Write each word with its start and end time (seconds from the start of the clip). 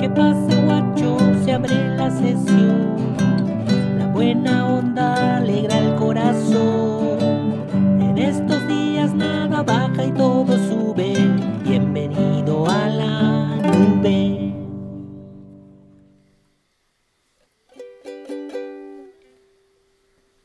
¿Qué 0.00 0.10
pasa, 0.10 0.60
guacho? 0.64 1.18
Se 1.44 1.52
abre 1.52 1.96
la 1.96 2.10
sesión. 2.10 2.96
La 3.98 4.08
buena 4.08 4.66
onda 4.66 5.36
alegra 5.36 5.78
el 5.78 5.94
corazón. 5.96 7.18
En 8.00 8.18
estos 8.18 8.66
días 8.66 9.14
nada 9.14 9.62
baja 9.62 10.04
y 10.04 10.12
todo 10.12 10.52
sube. 10.68 11.14
Bienvenido 11.64 12.66
a 12.68 12.88
la 12.88 13.56
nube. 13.56 14.52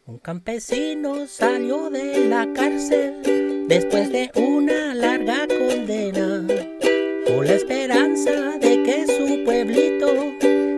Un 0.06 0.20
campesino 0.20 1.26
salió 1.28 1.90
de 1.90 2.28
la 2.28 2.52
cárcel 2.54 3.66
después 3.68 4.12
de 4.12 4.32
una 4.36 4.94
larga 4.96 5.46
condena, 5.48 6.27
con 7.38 7.46
la 7.46 7.54
esperanza 7.54 8.58
de 8.60 8.82
que 8.82 9.06
su 9.06 9.44
pueblito 9.44 10.34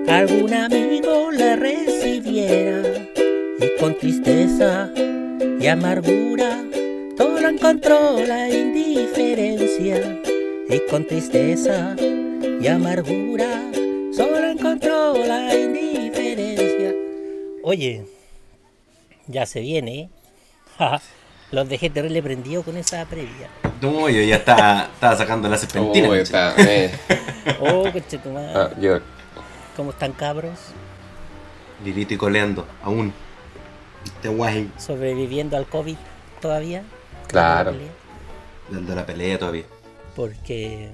algún 0.10 0.54
amigo 0.54 1.32
le 1.32 1.56
recibiera. 1.56 2.82
Y 3.62 3.80
con 3.80 3.98
tristeza 3.98 4.92
y 5.58 5.68
amargura 5.68 6.62
todo 7.16 7.48
encontró 7.48 8.20
la 8.26 8.50
indiferencia. 8.50 10.20
Y 10.70 10.80
con 10.90 11.08
tristeza 11.08 11.96
y 12.60 12.68
amargura 12.68 13.72
solo 14.12 14.46
encontró 14.50 15.14
la 15.26 15.56
indiferencia. 15.56 16.94
Oye, 17.64 18.04
ya 19.28 19.46
se 19.46 19.62
viene, 19.62 20.02
¿eh? 20.02 20.10
Los 21.52 21.68
dejé 21.68 21.90
terrible 21.90 22.22
prendido 22.22 22.62
con 22.64 22.78
esa 22.78 23.06
previa. 23.06 23.50
No, 23.82 24.08
yo 24.10 24.22
ya 24.22 24.36
estaba, 24.36 24.90
estaba 24.94 25.16
sacando 25.16 25.50
la 25.50 25.58
serpentina. 25.58 26.10
Uy, 26.10 26.20
está, 26.20 26.54
eh. 26.58 26.92
Oh. 27.62 27.86
Ah, 28.54 28.70
yo, 28.80 29.00
¿Cómo 29.76 29.92
están 29.92 30.12
cabros? 30.12 30.60
Lilito 31.84 32.14
y 32.14 32.18
coleando, 32.18 32.68
aún. 32.84 33.14
Este 34.06 34.28
guay 34.28 34.70
¿Sobreviviendo 34.78 35.58
al 35.58 35.66
COVID 35.66 35.96
todavía? 36.42 36.84
Claro. 37.28 37.74
dando 38.70 38.94
la 38.94 39.06
pelea 39.06 39.40
todavía. 39.40 39.64
Porque, 40.16 40.92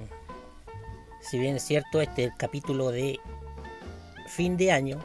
si 1.20 1.40
bien 1.40 1.56
es 1.56 1.64
cierto, 1.64 2.00
este 2.00 2.26
es 2.26 2.32
el 2.32 2.38
capítulo 2.38 2.92
de 2.92 3.20
fin 4.28 4.56
de 4.56 4.72
año, 4.72 5.00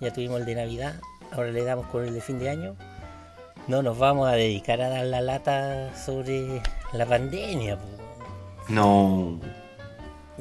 ya 0.00 0.12
tuvimos 0.12 0.40
el 0.40 0.46
de 0.46 0.54
Navidad, 0.54 0.94
ahora 1.32 1.50
le 1.50 1.64
damos 1.64 1.86
con 1.86 2.04
el 2.04 2.14
de 2.14 2.20
fin 2.20 2.38
de 2.38 2.50
año, 2.50 2.76
no 3.68 3.82
nos 3.82 3.98
vamos 3.98 4.28
a 4.28 4.32
dedicar 4.32 4.80
a 4.80 4.88
dar 4.88 5.06
la 5.06 5.20
lata 5.20 5.96
sobre 5.96 6.62
la 6.92 7.06
pandemia. 7.06 7.76
po. 7.76 7.86
No. 8.68 9.38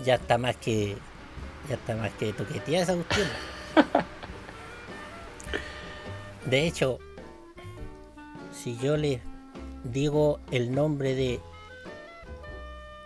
Ya 0.03 0.16
está 0.16 0.38
más 0.38 0.56
que. 0.58 0.98
Ya 1.67 1.76
está 1.76 1.95
más 1.95 2.11
que 2.14 2.34
toqueteada 2.34 2.84
esa 2.84 2.95
cuestión. 2.95 3.28
De 6.45 6.66
hecho, 6.66 7.00
si 8.53 8.78
yo 8.78 8.98
les 8.98 9.20
digo 9.83 10.39
el 10.52 10.73
nombre 10.73 11.16
de 11.16 11.39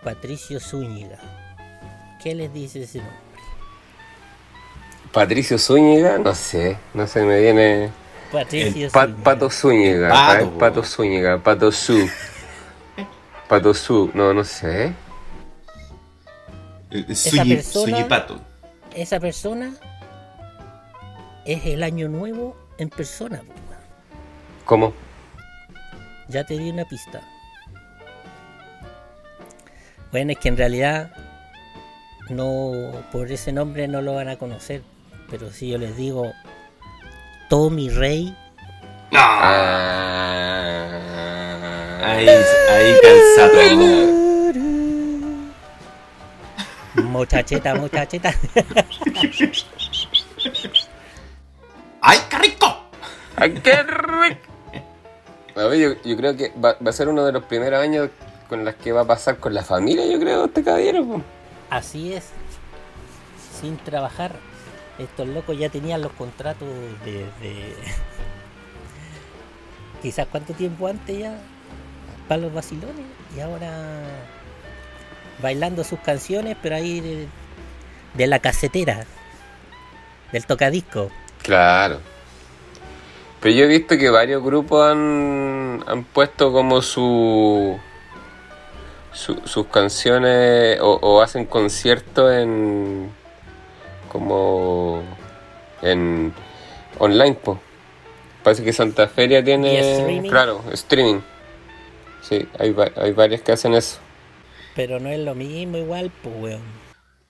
Patricio 0.02 0.60
Zúñiga, 0.60 1.18
¿qué 2.22 2.34
les 2.34 2.52
dice 2.52 2.82
ese 2.82 2.98
nombre? 2.98 3.16
Patricio 5.12 5.58
Zúñiga, 5.58 6.18
no 6.18 6.34
sé, 6.34 6.76
no 6.92 7.06
sé, 7.06 7.24
me 7.24 7.40
viene. 7.40 8.03
Patricio 8.34 8.90
Pa- 8.90 9.06
Zúñiga. 9.06 9.22
Pato 9.24 9.50
Zúñiga, 9.50 10.08
Pato, 10.10 10.50
po. 10.50 10.58
Pato 10.58 10.82
Zúñiga, 10.84 11.38
Pato 11.38 11.72
Su. 11.72 12.08
Pato 13.48 13.72
Su, 13.74 14.10
no, 14.14 14.34
no 14.34 14.44
sé. 14.44 14.92
Eh, 16.90 17.14
Suñi, 17.14 17.54
persona- 17.56 17.96
Suñipato. 17.96 18.40
Esa 18.94 19.18
persona 19.20 19.72
es 21.44 21.64
el 21.66 21.82
año 21.82 22.08
nuevo 22.08 22.56
en 22.78 22.90
persona. 22.90 23.42
¿Cómo? 24.64 24.92
Ya 26.28 26.44
te 26.44 26.56
di 26.58 26.70
una 26.70 26.84
pista. 26.84 27.20
Bueno, 30.12 30.32
es 30.32 30.38
que 30.38 30.48
en 30.48 30.56
realidad 30.56 31.12
no 32.30 32.72
por 33.12 33.30
ese 33.30 33.52
nombre 33.52 33.88
no 33.88 34.00
lo 34.00 34.14
van 34.14 34.28
a 34.28 34.36
conocer. 34.36 34.82
Pero 35.30 35.50
si 35.50 35.68
yo 35.68 35.78
les 35.78 35.96
digo 35.96 36.32
Tommy 37.54 37.86
Rey, 37.88 38.34
Ah. 39.12 40.90
Ahí, 42.02 42.28
ahí 42.28 42.94
calza 43.00 43.48
todo. 43.52 43.86
muchacheta, 47.04 47.76
muchacheta. 47.76 48.34
¡Ay, 52.00 52.18
qué 52.28 52.38
rico! 52.38 52.76
¡Ay, 53.36 53.54
qué 53.62 53.82
rico! 53.84 54.40
A 55.54 55.62
ver, 55.66 55.78
yo, 55.78 55.94
yo 56.04 56.16
creo 56.16 56.36
que 56.36 56.52
va, 56.58 56.76
va 56.84 56.90
a 56.90 56.92
ser 56.92 57.08
uno 57.08 57.24
de 57.24 57.30
los 57.30 57.44
primeros 57.44 57.80
años 57.80 58.10
con 58.48 58.64
las 58.64 58.74
que 58.74 58.90
va 58.90 59.02
a 59.02 59.06
pasar 59.06 59.38
con 59.38 59.54
la 59.54 59.62
familia, 59.62 60.04
yo 60.06 60.18
creo, 60.18 60.46
este 60.46 60.64
caballero. 60.64 61.22
Así 61.70 62.14
es, 62.14 62.30
sin 63.60 63.76
trabajar. 63.76 64.32
Estos 64.98 65.26
locos 65.28 65.58
ya 65.58 65.68
tenían 65.68 66.02
los 66.02 66.12
contratos 66.12 66.68
desde 67.04 67.74
quizás 70.02 70.26
cuánto 70.30 70.52
tiempo 70.52 70.86
antes 70.86 71.18
ya 71.18 71.36
para 72.28 72.40
los 72.42 72.52
vacilones 72.54 73.04
y 73.36 73.40
ahora 73.40 74.02
bailando 75.42 75.82
sus 75.84 75.98
canciones, 76.00 76.56
pero 76.62 76.76
ahí 76.76 77.00
de, 77.00 77.26
de 78.14 78.26
la 78.26 78.38
casetera, 78.38 79.04
del 80.32 80.46
tocadisco. 80.46 81.10
Claro. 81.42 81.98
Pero 83.40 83.54
yo 83.54 83.64
he 83.64 83.68
visto 83.68 83.98
que 83.98 84.08
varios 84.10 84.42
grupos 84.42 84.90
han, 84.90 85.82
han 85.86 86.04
puesto 86.04 86.52
como 86.52 86.80
su, 86.80 87.78
su- 89.12 89.42
sus 89.44 89.66
canciones 89.66 90.78
o 90.80 91.20
hacen 91.20 91.44
conciertos 91.46 92.32
en 92.32 93.10
como 94.14 95.02
en 95.82 96.32
online 97.00 97.34
pues. 97.34 97.58
Parece 98.44 98.62
que 98.62 98.72
Santa 98.72 99.08
Feria 99.08 99.40
¿Y 99.40 99.44
tiene 99.44 99.80
streaming? 99.98 100.30
claro, 100.30 100.62
streaming. 100.72 101.20
Sí, 102.22 102.46
hay, 102.58 102.74
hay 102.96 103.12
varias 103.12 103.40
que 103.42 103.52
hacen 103.52 103.74
eso. 103.74 103.98
Pero 104.76 105.00
no 105.00 105.08
es 105.08 105.18
lo 105.18 105.34
mismo 105.34 105.76
igual, 105.78 106.12
pues 106.22 106.34
weón. 106.38 106.62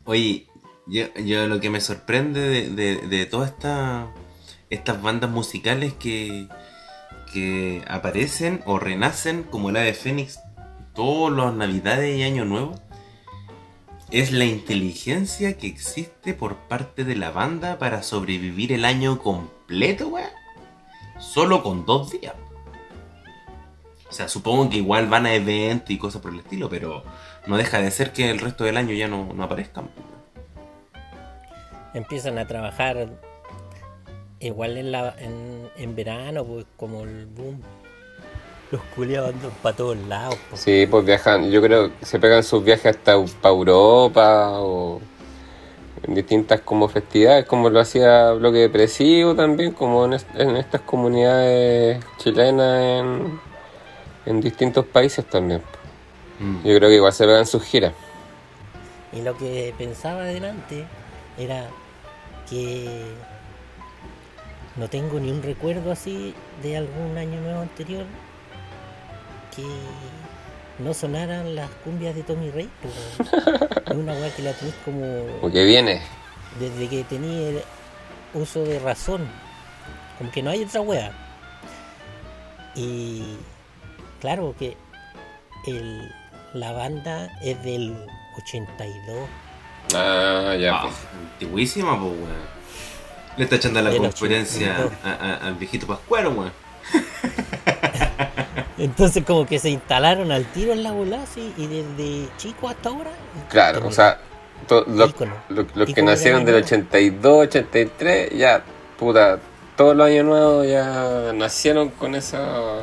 Oye, 0.05 0.47
yo, 0.87 1.07
yo 1.15 1.47
lo 1.47 1.59
que 1.61 1.71
me 1.71 1.81
sorprende 1.81 2.41
de, 2.41 2.69
de, 2.71 2.97
de 3.09 3.27
todas 3.27 3.51
esta- 3.51 4.09
estas 4.71 5.01
bandas 5.01 5.31
musicales 5.31 5.95
que, 5.95 6.47
que 7.33 7.83
aparecen 7.89 8.61
o 8.67 8.79
renacen 8.79 9.45
como 9.45 9.71
la 9.71 9.81
de 9.81 9.95
Fénix 9.95 10.39
todos 10.95 11.33
los 11.33 11.55
navidades 11.55 12.19
y 12.19 12.23
año 12.23 12.45
nuevo 12.45 12.75
es 14.15 14.31
la 14.31 14.45
inteligencia 14.45 15.59
que 15.59 15.67
existe 15.67 16.35
por 16.35 16.55
parte 16.69 17.03
de 17.03 17.17
la 17.17 17.33
banda 17.33 17.81
para 17.81 18.05
sobrevivir 18.05 18.73
el 18.73 18.85
año 18.85 19.19
completo, 19.19 20.07
weón. 20.07 20.29
Solo 21.19 21.65
con 21.65 21.85
dos 21.85 22.13
días. 22.13 22.35
O 24.09 24.13
sea, 24.13 24.29
supongo 24.29 24.71
que 24.71 24.77
igual 24.77 25.09
van 25.09 25.27
a 25.27 25.35
eventos 25.35 25.91
y 25.91 25.99
cosas 25.99 26.23
por 26.23 26.33
el 26.33 26.39
estilo, 26.39 26.69
pero 26.69 27.03
no 27.49 27.57
deja 27.57 27.81
de 27.81 27.91
ser 27.91 28.13
que 28.13 28.31
el 28.31 28.39
resto 28.39 28.63
del 28.63 28.77
año 28.77 28.95
ya 28.95 29.09
no, 29.09 29.33
no 29.35 29.43
aparezcan. 29.43 29.91
Empiezan 31.93 32.39
a 32.39 32.47
trabajar 32.47 33.09
igual 34.39 34.77
en, 34.77 34.93
la, 34.93 35.13
en, 35.19 35.69
en 35.77 35.97
verano, 35.97 36.45
pues 36.45 36.67
como 36.77 37.03
el 37.03 37.27
boom. 37.27 37.61
Los 38.75 38.83
culiados 38.97 39.31
andan 39.35 39.51
para 39.63 39.77
todos 39.77 39.97
lados. 40.09 40.37
pues. 40.51 40.61
Sí, 40.61 40.87
pues 40.91 41.05
viajan, 41.05 41.49
yo 41.49 41.63
creo 41.63 41.97
que 41.97 42.05
se 42.05 42.19
pegan 42.19 42.43
sus 42.43 42.65
viajes 42.65 42.87
hasta 42.97 43.13
para 43.41 43.55
Europa 43.55 44.51
o 44.59 45.01
en 46.03 46.15
distintas 46.15 46.61
como 46.63 46.89
festividades, 46.89 47.47
como 47.47 47.71
lo 47.71 47.79
hacía 47.79 48.33
Bloque 48.33 48.59
Depresivo 48.59 49.37
también, 49.37 49.71
como 49.73 50.07
en, 50.07 50.15
est- 50.15 50.35
en 50.35 50.57
estas 50.57 50.81
comunidades 50.81 52.05
chilenas 52.19 52.83
en, 52.83 53.41
en 54.27 54.41
distintos 54.41 54.85
países 54.87 55.25
también. 55.25 55.63
Mm. 56.41 56.67
Yo 56.67 56.77
creo 56.77 56.89
que 56.89 56.97
igual 56.97 57.13
se 57.13 57.25
pegan 57.27 57.47
sus 57.47 57.63
giras. 57.63 57.93
Y 59.13 59.23
lo 59.23 59.37
que 59.39 59.73
pensaba 59.79 60.23
adelante 60.23 60.85
era 61.39 61.69
que 62.51 63.13
no 64.75 64.89
tengo 64.89 65.21
ni 65.21 65.31
un 65.31 65.45
recuerdo 65.45 65.93
así 65.93 66.35
de 66.61 66.77
algún 66.77 67.17
año 67.17 67.41
nuevo 67.41 67.61
anterior 67.61 68.05
que 69.57 69.65
no 70.83 70.93
sonaran 70.95 71.55
las 71.55 71.71
cumbias 71.85 72.15
de 72.15 72.23
Tommy 72.23 72.51
Rey. 72.51 72.69
Es 73.87 73.95
una 73.97 74.13
weá 74.15 74.35
que 74.35 74.43
la 74.43 74.53
tenés 74.55 74.75
como 74.85 75.27
Porque 75.41 75.65
viene. 75.65 76.01
desde 76.59 76.89
que 76.89 77.05
tenía 77.05 77.49
el 77.51 77.63
uso 78.35 78.65
de 78.65 78.79
razón. 78.81 79.29
Como 80.19 80.31
que 80.33 80.43
no 80.43 80.51
hay 80.51 80.65
otra 80.65 80.81
wea. 80.81 81.13
Y 82.75 83.37
claro 84.21 84.55
que 84.59 84.77
el- 85.67 86.13
la 86.55 86.73
banda 86.73 87.31
es 87.43 87.63
del 87.63 87.95
82. 88.39 89.29
Ah, 89.95 90.55
ya. 90.59 90.77
Ah, 90.77 90.83
pues. 90.83 90.95
antiguísima, 91.33 91.99
pues, 92.01 92.13
weón. 92.13 92.55
Le 93.37 93.45
está 93.45 93.57
echando 93.57 93.83
la 93.83 93.97
conferencia 93.97 94.71
82. 94.79 94.93
a- 95.05 95.25
a- 95.25 95.47
al 95.49 95.55
viejito 95.55 95.87
Pascuero, 95.87 96.31
weón. 96.31 96.53
Entonces 98.85 99.25
como 99.25 99.47
que 99.47 99.59
se 99.59 99.71
instalaron 99.71 100.31
al 100.31 100.45
tiro 100.53 100.73
en 100.73 100.83
la 100.83 100.93
bola 100.93 101.23
así, 101.23 101.53
y 101.57 101.67
desde 101.67 102.29
chico 102.37 102.69
hasta 102.69 102.91
ahora. 102.91 103.11
Claro, 103.51 103.87
o 103.87 103.91
sea, 103.93 104.19
to- 104.69 104.85
los, 104.87 105.11
Ícono. 105.11 105.35
los- 105.49 105.67
los 105.75 105.93
que 105.95 106.03
nacieron 106.03 106.45
del 106.45 106.55
nuevo. 106.55 106.67
82, 106.67 107.47
83, 107.49 108.31
ya, 108.37 108.63
puta, 108.99 109.39
todos 109.77 109.97
los 109.97 110.07
años 110.07 110.27
nuevos 110.27 110.67
ya 110.67 111.33
nacieron 111.35 111.89
con 111.91 112.15
esa. 112.15 112.81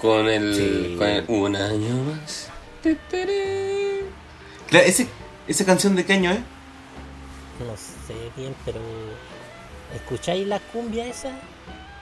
con 0.00 0.28
el. 0.28 0.54
Sí. 0.54 0.94
con 0.98 1.06
el 1.08 1.24
un 1.28 1.56
año 1.56 1.94
más. 2.04 2.48
Claro, 4.68 4.86
ese, 4.86 5.08
esa 5.48 5.64
canción 5.64 5.96
de 5.96 6.04
qué 6.04 6.12
año 6.14 6.30
es? 6.30 6.38
No 6.38 7.76
sé 7.76 8.14
bien, 8.36 8.54
pero 8.64 8.78
¿escucháis 9.94 10.46
la 10.46 10.58
cumbia 10.60 11.06
esa? 11.06 11.30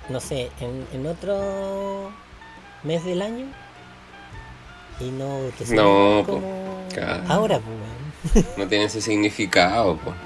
No 0.08 0.20
sé, 0.20 0.50
en, 0.60 0.86
en 0.92 1.06
otro 1.06 2.10
mes 2.82 3.04
del 3.04 3.22
año. 3.22 3.46
Y 5.00 5.10
no 5.10 5.38
te 5.56 5.74
No, 5.74 6.24
po, 6.26 6.32
como 6.34 6.84
claro. 6.92 7.22
ahora, 7.28 7.60
pues. 7.60 8.44
No 8.56 8.66
tiene 8.66 8.84
ese 8.84 9.00
significado, 9.00 9.96
pues. 9.98 10.16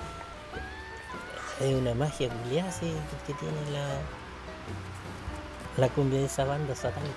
Es 1.60 1.74
una 1.74 1.94
magia 1.94 2.28
culiada 2.28 2.72
sí, 2.72 2.92
que 3.26 3.34
tiene 3.34 3.54
la 3.72 3.86
la 5.76 5.88
cumbia 5.88 6.18
de 6.20 6.26
esa 6.26 6.44
banda 6.44 6.74
satánica. 6.74 7.14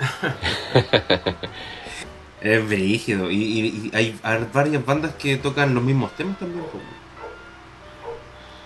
Es 2.40 2.68
brígido. 2.68 3.30
Y, 3.30 3.36
y- 3.42 3.90
y 3.92 3.96
hay, 3.96 4.18
hay 4.22 4.46
varias 4.52 4.84
bandas 4.84 5.14
que 5.14 5.36
tocan 5.38 5.74
los 5.74 5.82
mismos 5.82 6.14
temas 6.14 6.38
también. 6.38 6.62
po. 6.64 6.78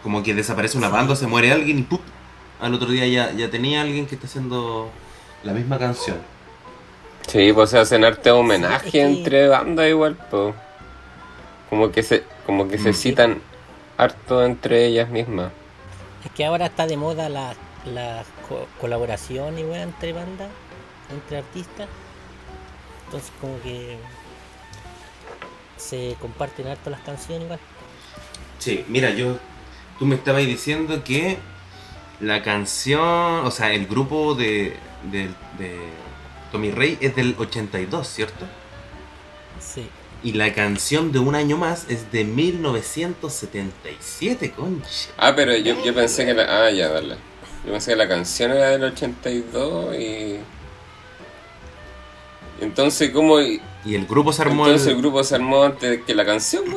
Como 0.03 0.23
que 0.23 0.35
desaparece 0.35 0.77
una 0.79 0.89
banda, 0.89 1.15
se 1.17 1.27
muere 1.27 1.53
alguien 1.53 1.79
y 1.79 1.83
¡pup! 1.83 2.00
al 2.61 2.75
otro 2.75 2.89
día 2.91 3.06
ya, 3.06 3.31
ya 3.33 3.50
tenía 3.50 3.83
alguien 3.83 4.06
que 4.06 4.17
está 4.17 4.27
haciendo 4.27 4.91
la 5.43 5.52
misma 5.52 5.79
canción. 5.79 6.17
Sí, 7.26 7.52
pues 7.52 7.70
se 7.70 7.79
hacen 7.79 8.05
arte 8.05 8.31
homenaje 8.31 9.02
entre 9.02 9.49
bandas 9.49 9.87
igual, 9.88 10.17
pues. 10.31 10.55
Como 11.69 11.90
que 11.93 12.02
se, 12.02 12.25
como 12.46 12.67
que 12.69 12.79
se 12.79 12.90
Mm. 12.90 12.94
citan 12.94 13.43
harto 13.99 14.44
entre 14.44 14.87
ellas 14.87 15.08
mismas. 15.11 15.52
Es 16.25 16.31
que 16.32 16.44
ahora 16.46 16.67
está 16.67 16.87
de 16.87 16.96
moda 16.96 17.29
la, 17.29 17.55
la 17.85 18.25
co- 18.49 18.67
colaboración 18.81 19.58
y 19.58 19.62
weón, 19.64 19.81
entre 19.90 20.12
bandas, 20.14 20.49
entre 21.12 21.38
artistas. 21.38 21.88
Entonces 23.06 23.31
como 23.40 23.61
que 23.62 23.99
se 25.76 26.17
comparten 26.20 26.67
harto 26.69 26.90
las 26.90 27.00
canciones 27.00 27.44
igual. 27.44 27.61
Sí, 28.58 28.85
mira, 28.88 29.11
yo. 29.11 29.37
Tú 29.99 30.06
me 30.06 30.14
estabas 30.14 30.46
diciendo 30.46 31.02
que 31.05 31.38
la 32.20 32.43
canción, 32.43 33.02
o 33.44 33.50
sea, 33.50 33.73
el 33.73 33.87
grupo 33.87 34.35
de, 34.35 34.76
de, 35.11 35.29
de 35.59 35.79
Tommy 36.53 36.71
Rey 36.71 36.97
es 37.00 37.15
del 37.17 37.35
82, 37.39 38.06
¿cierto? 38.09 38.47
Sí. 39.61 39.89
Y 40.23 40.33
la 40.33 40.53
canción 40.53 41.12
de 41.12 41.21
un 41.21 41.35
año 41.37 41.56
más 41.56 41.87
es 41.89 42.11
de 42.11 42.25
1977, 42.25 44.50
concha. 44.53 44.89
Ah, 45.17 45.33
pero 45.37 45.56
yo, 45.56 45.83
yo 45.85 45.95
pensé 45.95 46.27
que 46.27 46.35
la. 46.35 46.67
Ah, 46.67 46.71
ya, 46.71 46.89
dale. 46.89 47.17
Yo 47.65 47.73
pensé 47.73 47.93
que 47.93 47.97
la 47.97 48.09
canción 48.09 48.50
era 48.53 48.71
del 48.71 48.85
82 48.85 49.97
y. 49.97 50.37
Entonces, 52.61 53.11
¿cómo.? 53.11 53.41
Y 53.41 53.61
el 53.95 54.06
grupo 54.06 54.33
se 54.33 54.43
armó. 54.43 54.67
Entonces 54.67 54.89
el- 54.89 54.95
el 54.95 54.99
grupo 55.00 55.23
se 55.23 55.35
armó 55.37 55.62
antes 55.62 56.03
que 56.05 56.15
la 56.15 56.25
canción, 56.27 56.69
¿no? 56.69 56.77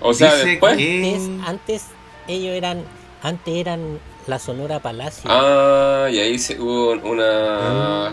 O 0.00 0.12
sea, 0.14 0.34
Dice 0.34 0.46
después. 0.48 0.76
que- 0.76 1.14
Antes, 1.14 1.48
antes 1.48 1.84
ellos 2.28 2.52
eran, 2.54 2.84
antes 3.22 3.54
eran 3.54 3.98
la 4.26 4.38
Sonora 4.38 4.78
Palacio. 4.80 5.22
Ah, 5.30 6.08
y 6.10 6.18
ahí 6.18 6.38
se, 6.38 6.60
hubo 6.60 6.92
una. 7.08 8.12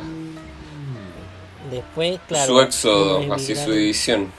Después, 1.72 2.20
claro. 2.28 2.46
su 2.48 2.62
éxodo, 2.62 3.34
así 3.34 3.56
su 3.56 3.72
división. 3.72 4.32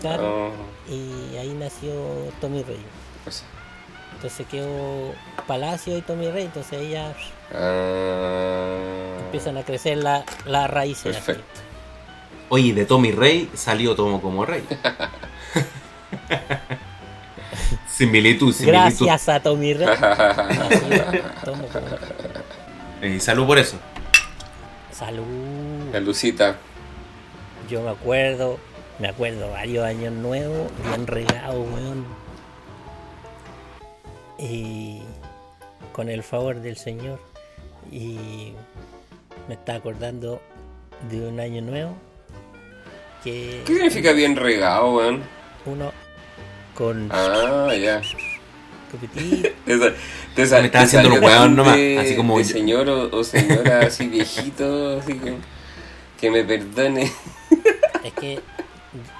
claro, 0.00 0.52
Ah, 0.54 0.90
Y 0.92 1.36
ahí 1.36 1.48
nació 1.58 1.92
Tommy 2.40 2.62
Rey. 2.62 2.80
pues, 3.24 3.42
Entonces 4.14 4.46
quedó 4.46 5.12
Palacio 5.46 5.98
y 5.98 6.02
Tommy 6.02 6.30
Rey. 6.30 6.44
Entonces 6.44 6.80
ellas 6.80 7.16
ah, 7.52 8.76
empiezan 9.24 9.56
a 9.58 9.64
crecer 9.64 9.98
la- 9.98 10.24
las 10.46 10.70
raíces. 10.70 11.16
así. 11.16 11.26
Perfecto. 11.26 11.60
Oye, 12.50 12.72
de 12.72 12.86
Tommy 12.86 13.10
Rey 13.12 13.50
salió 13.54 13.94
Tomo 13.96 14.22
como 14.22 14.46
Rey. 14.46 14.64
similitud, 17.98 18.52
similitud. 18.54 18.80
Gracias 18.80 19.28
a 19.28 19.40
Tommy 19.42 19.74
Rey. 19.74 19.86
Así, 20.00 21.20
tomo 21.44 21.66
como- 21.68 21.86
Eh, 23.02 23.20
salud 23.20 23.46
por 23.46 23.58
eso. 23.58 23.76
Salud. 24.92 25.24
La 25.92 26.00
Lucita. 26.00 26.56
Yo 27.68 27.82
me 27.82 27.90
acuerdo, 27.90 28.58
me 28.98 29.08
acuerdo 29.08 29.50
varios 29.50 29.84
años 29.84 30.12
nuevos, 30.12 30.70
bien 30.84 31.06
regados, 31.06 31.54
weón. 31.72 32.06
Y 34.38 35.02
con 35.92 36.08
el 36.08 36.22
favor 36.22 36.60
del 36.60 36.76
Señor. 36.76 37.20
Y 37.90 38.52
me 39.48 39.54
está 39.54 39.74
acordando 39.76 40.40
de 41.10 41.26
un 41.28 41.40
año 41.40 41.62
nuevo 41.62 41.94
que 43.24 43.62
¿Qué 43.66 43.74
significa 43.74 44.12
bien 44.12 44.36
regado, 44.36 44.94
weón? 44.96 45.22
uno 45.66 45.92
con 46.78 47.08
Ah, 47.12 47.74
ya. 47.74 48.00
Te, 50.34 50.46
Me 50.46 50.66
estaba 50.66 50.84
haciendo 50.84 51.08
los 51.10 51.20
tan 51.20 51.56
nomás, 51.56 51.76
así 51.98 52.14
como 52.16 52.38
de 52.38 52.44
señor 52.44 52.88
o, 52.88 53.16
o 53.18 53.24
señora 53.24 53.80
así 53.86 54.06
viejito, 54.06 54.98
así 55.00 55.14
que, 55.18 55.34
que 56.20 56.30
me 56.30 56.44
perdone. 56.44 57.10
es 58.04 58.12
que 58.14 58.40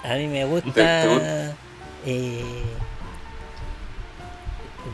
a 0.05 0.15
mí 0.15 0.27
me 0.29 0.45
gusta 0.47 0.73
¿Te- 0.73 1.53
te 2.05 2.07
eh, 2.07 2.63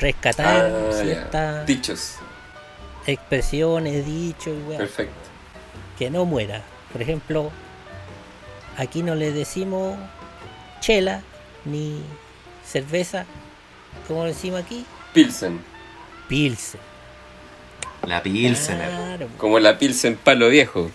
rescatar 0.00 0.72
Ah, 0.74 0.92
ciertas 1.02 1.66
Dichos. 1.66 2.14
expresiones, 3.06 4.04
dichos, 4.06 4.54
y 4.58 4.62
weá. 4.68 4.78
Perfecto. 4.78 5.14
que 5.98 6.10
no 6.10 6.24
muera. 6.24 6.62
Por 6.92 7.02
ejemplo, 7.02 7.50
aquí 8.76 9.02
no 9.02 9.14
le 9.14 9.30
decimos 9.32 9.96
chela 10.80 11.20
ni 11.64 12.00
cerveza, 12.66 13.26
como 14.08 14.24
decimos 14.24 14.62
aquí, 14.62 14.84
Pilsen. 15.12 15.62
pilsen. 16.28 16.80
La 18.06 18.22
Pilsener. 18.22 18.88
Claro. 18.90 19.28
Como 19.38 19.58
la 19.58 19.78
Pilsen 19.78 20.16
palo 20.16 20.48
viejo. 20.48 20.90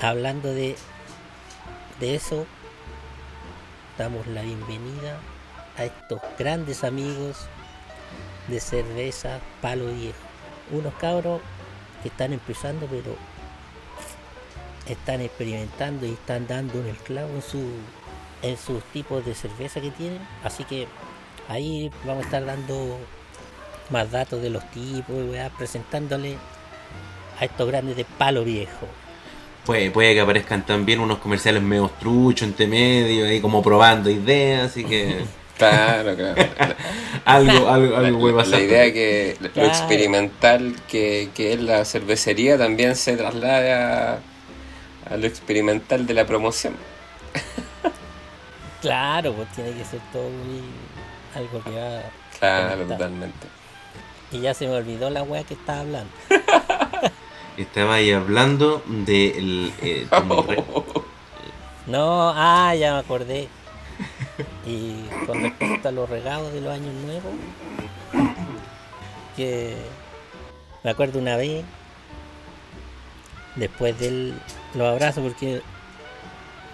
Hablando 0.00 0.52
de, 0.52 0.74
de 2.00 2.14
eso, 2.14 2.46
damos 3.98 4.26
la 4.26 4.42
bienvenida 4.42 5.18
a 5.76 5.84
estos 5.84 6.20
grandes 6.38 6.82
amigos 6.82 7.46
de 8.48 8.58
cerveza 8.58 9.38
palo 9.60 9.86
viejo. 9.92 10.18
Unos 10.72 10.94
cabros 10.94 11.40
que 12.02 12.08
están 12.08 12.32
empezando, 12.32 12.86
pero 12.86 13.16
están 14.86 15.20
experimentando 15.20 16.06
y 16.06 16.12
están 16.12 16.46
dando 16.48 16.80
en 16.80 16.88
el 16.88 16.96
clavo 16.96 17.30
en 17.34 17.42
su 17.42 17.62
en 18.42 18.56
sus 18.58 18.82
tipos 18.92 19.24
de 19.24 19.34
cerveza 19.34 19.80
que 19.80 19.90
tienen. 19.92 20.28
Así 20.42 20.64
que 20.64 20.88
ahí 21.48 21.90
vamos 22.04 22.22
a 22.22 22.26
estar 22.26 22.44
dando 22.44 23.08
más 23.90 24.10
datos 24.10 24.42
de 24.42 24.50
los 24.50 24.70
tipos 24.70 25.16
y 25.16 25.22
weá, 25.30 25.50
presentándole 25.50 26.38
a 27.38 27.44
estos 27.44 27.68
grandes 27.68 27.96
de 27.96 28.04
palo 28.04 28.44
viejo. 28.44 28.96
Puede, 29.64 29.90
puede 29.92 30.14
que 30.14 30.20
aparezcan 30.20 30.66
también 30.66 31.00
unos 31.00 31.18
comerciales 31.18 31.62
medio 31.62 31.90
truchos 31.98 32.48
entre 32.48 32.66
medio, 32.66 33.26
ahí 33.26 33.40
como 33.40 33.62
probando 33.62 34.10
ideas, 34.10 34.70
así 34.70 34.84
que 34.86 35.28
Claro, 35.56 36.16
claro. 36.16 36.42
algo, 37.24 37.68
algo, 37.68 37.96
algo 37.96 38.18
puede 38.20 38.48
la 38.48 38.60
idea 38.60 38.92
que 38.92 39.36
lo 39.40 39.50
Claro. 39.52 39.68
experimental 39.68 40.76
que, 40.88 41.30
que 41.34 41.52
es 41.52 41.60
la 41.60 41.84
cervecería 41.84 42.58
también 42.58 42.96
se 42.96 43.16
traslade 43.16 43.72
a, 43.72 44.24
a 45.04 45.16
lo 45.16 45.26
experimental 45.26 46.06
de 46.06 46.14
la 46.14 46.26
promoción. 46.26 46.74
Claro, 48.82 49.32
pues 49.32 49.48
tiene 49.52 49.72
que 49.72 49.84
ser 49.84 50.00
todo 50.12 50.28
muy 50.28 50.62
algo 51.34 51.62
que 51.62 51.70
va. 51.70 52.02
Claro, 52.38 52.70
conectado. 52.70 52.98
totalmente. 52.98 53.46
Y 54.32 54.40
ya 54.40 54.52
se 54.54 54.66
me 54.66 54.74
olvidó 54.74 55.08
la 55.08 55.22
weá 55.22 55.44
que 55.44 55.54
estaba 55.54 55.80
hablando. 55.80 56.10
Estaba 57.56 57.94
ahí 57.94 58.10
hablando 58.12 58.82
del 58.86 59.72
eh. 59.82 60.06
No, 61.86 62.32
ah, 62.34 62.74
ya 62.74 62.94
me 62.94 62.98
acordé. 63.00 63.48
Y 64.66 65.02
con 65.26 65.42
respecto 65.42 65.88
a 65.88 65.92
los 65.92 66.08
regalos 66.08 66.52
de 66.52 66.60
los 66.60 66.72
años 66.72 66.94
nuevos, 66.94 67.32
que 69.36 69.76
me 70.82 70.90
acuerdo 70.90 71.18
una 71.18 71.36
vez 71.36 71.64
después 73.56 73.98
de 73.98 74.32
los 74.74 74.88
abrazos, 74.88 75.22
porque 75.22 75.60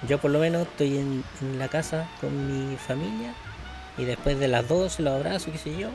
yo 0.07 0.19
por 0.19 0.31
lo 0.31 0.39
menos 0.39 0.63
estoy 0.63 0.99
en, 0.99 1.25
en 1.41 1.59
la 1.59 1.69
casa 1.69 2.09
con 2.21 2.71
mi 2.71 2.77
familia 2.77 3.35
y 3.97 4.05
después 4.05 4.39
de 4.39 4.49
las 4.49 4.69
12 4.69 5.03
los 5.03 5.15
abrazos, 5.15 5.53
qué 5.53 5.59
sé 5.59 5.77
yo, 5.77 5.89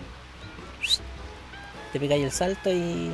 te 1.94 2.00
pegáis 2.00 2.24
el 2.26 2.32
salto 2.32 2.72
y 2.72 3.12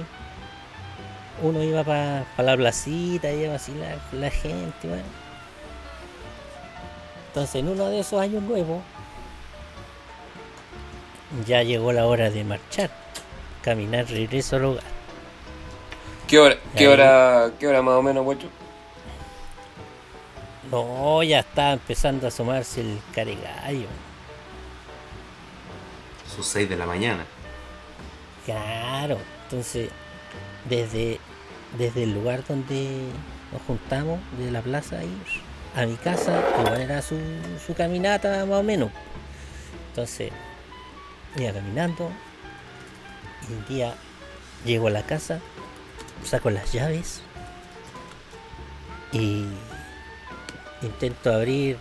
uno 1.42 1.64
iba 1.64 1.84
para 1.84 2.26
la 2.38 2.58
placita, 2.58 3.32
iba 3.32 3.56
así 3.56 3.74
la, 3.74 4.20
la 4.20 4.32
gente, 4.32 4.88
bueno. 4.88 5.04
Entonces 7.28 7.56
en 7.56 7.70
uno 7.70 7.90
de 7.90 8.00
esos 8.00 8.20
años 8.20 8.42
nuevos 8.42 8.82
ya 11.46 11.62
llegó 11.62 11.94
la 11.94 12.08
hora 12.08 12.32
de 12.32 12.44
marchar, 12.44 12.90
caminar 13.64 14.08
regreso 14.08 14.56
al 14.56 14.66
hogar. 14.66 14.84
¿Qué 16.28 16.40
hora, 16.40 16.58
qué 16.76 16.88
hora, 16.88 17.52
qué 17.60 17.68
hora 17.68 17.82
más 17.82 17.96
o 17.96 18.02
menos, 18.02 18.24
guacho? 18.24 18.48
No, 20.72 21.24
ya 21.24 21.40
está 21.40 21.74
empezando 21.74 22.28
a 22.28 22.30
asomarse 22.30 22.82
el 22.82 23.00
caregallo. 23.14 23.88
Sus 26.36 26.46
6 26.48 26.70
de 26.70 26.76
la 26.76 26.86
mañana. 26.86 27.26
Claro, 28.46 29.18
entonces 29.44 29.90
desde, 30.68 31.20
desde 31.78 32.04
el 32.04 32.14
lugar 32.14 32.44
donde 32.48 33.02
nos 33.52 33.62
juntamos, 33.64 34.20
de 34.38 34.52
la 34.52 34.62
plaza 34.62 35.00
ahí, 35.00 35.22
a 35.76 35.86
mi 35.86 35.96
casa, 35.96 36.42
igual 36.60 36.82
era 36.82 37.02
su, 37.02 37.18
su 37.66 37.74
caminata 37.74 38.46
más 38.46 38.60
o 38.60 38.64
menos. 38.64 38.92
Entonces, 39.90 40.32
iba 41.36 41.52
caminando 41.52 42.12
y 43.50 43.54
un 43.54 43.66
día 43.68 43.96
llego 44.66 44.88
a 44.88 44.92
la 44.92 45.04
casa, 45.04 45.40
saco 46.24 46.50
las 46.50 46.72
llaves 46.72 47.22
y 49.12 49.46
intento 50.82 51.34
abrir 51.34 51.78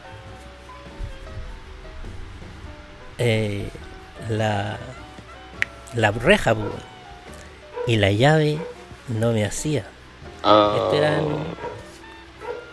eh, 3.19 3.69
la, 4.29 4.79
la 5.95 6.11
reja 6.13 6.55
po, 6.55 6.71
y 7.87 7.97
la 7.97 8.11
llave 8.13 8.59
no 9.09 9.33
me 9.33 9.45
hacía. 9.45 9.85
Ah, 10.43 10.75
Esto 10.77 10.95
eran 10.97 11.25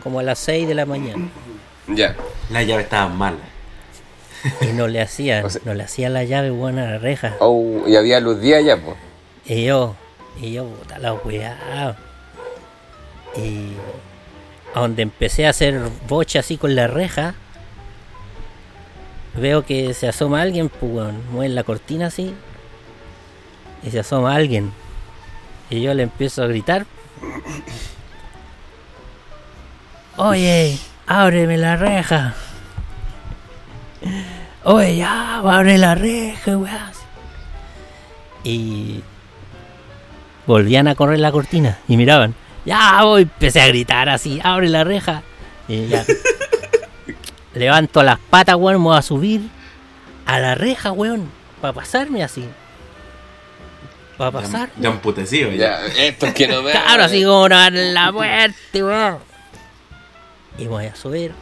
como 0.03 0.19
a 0.19 0.23
las 0.23 0.37
6 0.39 0.67
de 0.67 0.75
la 0.75 0.85
mañana 0.85 1.29
Ya. 1.87 2.15
Las 2.51 2.65
llaves 2.67 2.85
estaban 2.85 3.17
malas. 3.17 3.39
y 4.61 4.67
no 4.67 4.87
le 4.87 5.01
hacía, 5.01 5.41
O 5.45 5.49
sea- 5.49 5.61
no 5.65 5.73
le 5.73 5.83
hacía 5.83 6.09
la 6.09 6.23
llave 6.23 6.51
buena 6.51 6.87
a 6.87 6.91
la 6.91 6.97
reja. 6.99 7.35
Oh, 7.39 7.83
y 7.87 7.95
había 7.95 8.19
luz 8.19 8.39
día 8.41 8.61
ya, 8.61 8.77
pues. 8.77 8.97
Y 9.47 9.65
yo, 9.65 9.95
y 10.41 10.53
yo, 10.53 10.65
puta 10.65 10.99
la 10.99 11.13
weá. 11.13 11.95
Y 13.35 13.71
a 14.75 14.81
donde 14.81 15.01
empecé 15.01 15.47
a 15.47 15.51
hacer 15.51 15.89
bocha 16.07 16.39
así 16.39 16.57
con 16.57 16.75
la 16.75 16.87
reja, 16.87 17.33
veo 19.33 19.65
que 19.65 19.93
se 19.93 20.07
asoma 20.07 20.41
alguien, 20.41 20.69
pues 20.69 21.49
la 21.49 21.63
cortina 21.63 22.07
así, 22.07 22.33
y 23.83 23.89
se 23.89 23.99
asoma 23.99 24.35
alguien. 24.35 24.73
Y 25.69 25.81
yo 25.81 25.93
le 25.93 26.03
empiezo 26.03 26.43
a 26.43 26.47
gritar. 26.47 26.85
Oye, 30.17 30.77
ábreme 31.07 31.57
la 31.57 31.77
reja. 31.77 32.35
Oye, 34.65 34.97
ya, 34.97 35.37
abre 35.37 35.77
la 35.77 35.95
reja, 35.95 36.57
weá. 36.57 36.91
Y 38.43 39.01
volvían 40.45 40.87
a 40.89 40.95
correr 40.95 41.19
la 41.19 41.31
cortina 41.31 41.79
y 41.87 41.95
miraban. 41.95 42.35
Ya 42.65 43.03
voy, 43.03 43.23
empecé 43.23 43.61
a 43.61 43.67
gritar 43.67 44.09
así, 44.09 44.39
abre 44.43 44.69
la 44.69 44.83
reja. 44.83 45.21
Y 45.67 45.87
ya. 45.87 46.03
Levanto 47.53 48.03
las 48.03 48.19
patas, 48.19 48.55
weón, 48.55 48.77
me 48.81 48.83
voy 48.89 48.97
a 48.97 49.01
subir 49.01 49.41
a 50.25 50.39
la 50.39 50.55
reja, 50.55 50.91
weón, 50.91 51.29
para 51.61 51.73
pasarme 51.73 52.23
así. 52.23 52.45
Para 54.17 54.31
Ya, 54.31 54.41
pasar. 54.41 54.69
ya 54.77 54.89
emputecido. 54.89 55.51
Ya. 55.51 55.85
Ya, 55.87 56.05
esto 56.05 56.25
es 56.27 56.33
que 56.33 56.47
no 56.47 56.61
me. 56.61 56.71
Claro, 56.71 57.03
así 57.03 57.23
como 57.23 57.47
no 57.49 57.55
abren 57.57 57.93
la 57.93 58.11
puerta, 58.11 58.55
weón. 58.73 59.17
Y 60.57 60.63
me 60.63 60.69
voy 60.69 60.85
a 60.85 60.95
subir. 60.95 61.33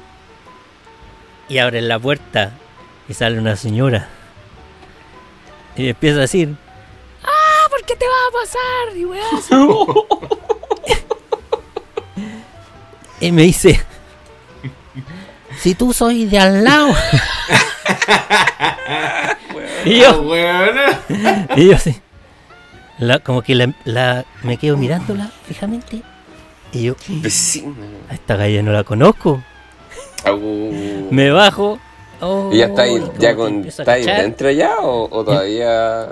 Y 1.50 1.58
abren 1.60 1.88
la 1.88 2.00
puerta 2.00 2.53
y 3.08 3.13
sale 3.13 3.38
una 3.39 3.56
señora. 3.56 4.08
Y 5.75 5.84
me 5.84 5.89
empieza 5.89 6.18
a 6.18 6.22
decir, 6.22 6.56
¡Ah! 7.24 7.68
¿Por 7.70 7.84
qué 7.86 7.96
te 7.96 8.06
va 8.06 8.12
a 8.12 8.42
pasar? 8.42 8.98
Y 8.98 9.06
weón, 9.06 9.24
así. 9.38 9.53
Y 13.24 13.32
me 13.32 13.44
dice, 13.44 13.80
si 15.62 15.75
tú 15.75 15.94
soy 15.94 16.25
de 16.25 16.38
al 16.39 16.62
lado. 16.63 16.89
y 19.86 20.01
Ah, 20.01 20.12
yo, 20.12 20.22
weón. 20.24 20.77
y 21.56 21.70
yo 21.70 21.75
la- 23.00 23.20
como 23.20 23.42
que 23.42 23.56
la, 23.56 23.74
la- 23.86 24.25
me 24.44 24.58
quedo 24.58 24.75
mirándola 24.75 25.30
fijamente. 25.48 26.01
Y 26.74 26.84
yo, 26.84 26.96
a 28.10 28.13
esta 28.13 28.36
calle 28.38 28.62
no 28.62 28.74
la 28.74 28.84
conozco. 28.84 29.42
Me 31.12 31.32
bajo. 31.32 31.80
oh, 32.20 32.50
¿Y 32.51 32.58
ya 32.58 32.65
está 32.65 32.82
ahí, 32.82 33.00
como 33.00 33.13
ya 33.20 33.36
con, 33.36 33.63
está 33.65 33.92
ahí 33.94 34.06
dentro 34.06 34.51
ya 34.51 34.80
o, 34.80 35.08
o 35.10 35.24
todavía? 35.24 36.08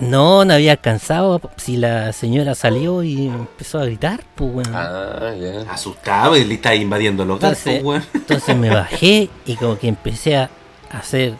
No, 0.00 0.44
no 0.46 0.54
había 0.54 0.72
alcanzado. 0.72 1.40
Si 1.56 1.76
la 1.76 2.12
señora 2.14 2.54
salió 2.54 3.02
y 3.02 3.26
empezó 3.28 3.78
a 3.80 3.84
gritar, 3.84 4.24
pues 4.34 4.52
bueno. 4.52 4.70
Ah, 4.74 5.32
ya. 5.38 5.70
Asustado 5.72 6.36
y 6.36 6.44
le 6.44 6.54
está 6.54 6.74
invadiendo 6.74 7.24
los 7.24 7.38
gatos, 7.38 7.58
Entonces, 7.66 7.84
weón. 7.84 8.04
entonces 8.14 8.56
me 8.56 8.70
bajé 8.70 9.28
y 9.44 9.56
como 9.56 9.78
que 9.78 9.88
empecé 9.88 10.36
a 10.36 10.48
hacer 10.90 11.34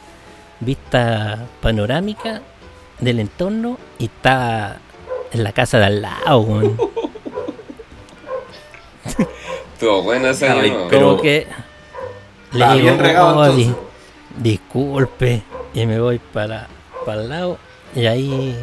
vista 0.61 1.47
panorámica 1.63 2.43
del 2.99 3.21
entorno 3.21 3.79
y 3.99 4.05
estaba 4.07 4.77
en 5.33 5.43
la 5.43 5.53
casa 5.53 5.79
de 5.79 5.87
al 5.87 6.03
lado, 6.03 6.41
weón. 6.41 6.77
Estuvo 9.75 10.03
bueno 10.03 10.29
ese 10.29 10.45
Estaba 10.47 10.61
ahí, 10.63 10.71
año. 10.71 10.87
pero- 10.91 11.11
como 11.13 11.23
que 11.23 11.47
le 12.53 12.65
digo, 12.67 12.79
bien 12.79 12.99
regado, 12.99 13.39
"Oh, 13.39 13.45
entonces". 13.47 13.69
di- 14.37 14.51
disculpe, 14.51 15.43
y 15.73 15.87
me 15.87 15.99
voy 15.99 16.19
para, 16.19 16.69
para 17.07 17.23
el 17.23 17.29
lado 17.31 17.59
y 17.95 18.07
ahí 18.07 18.55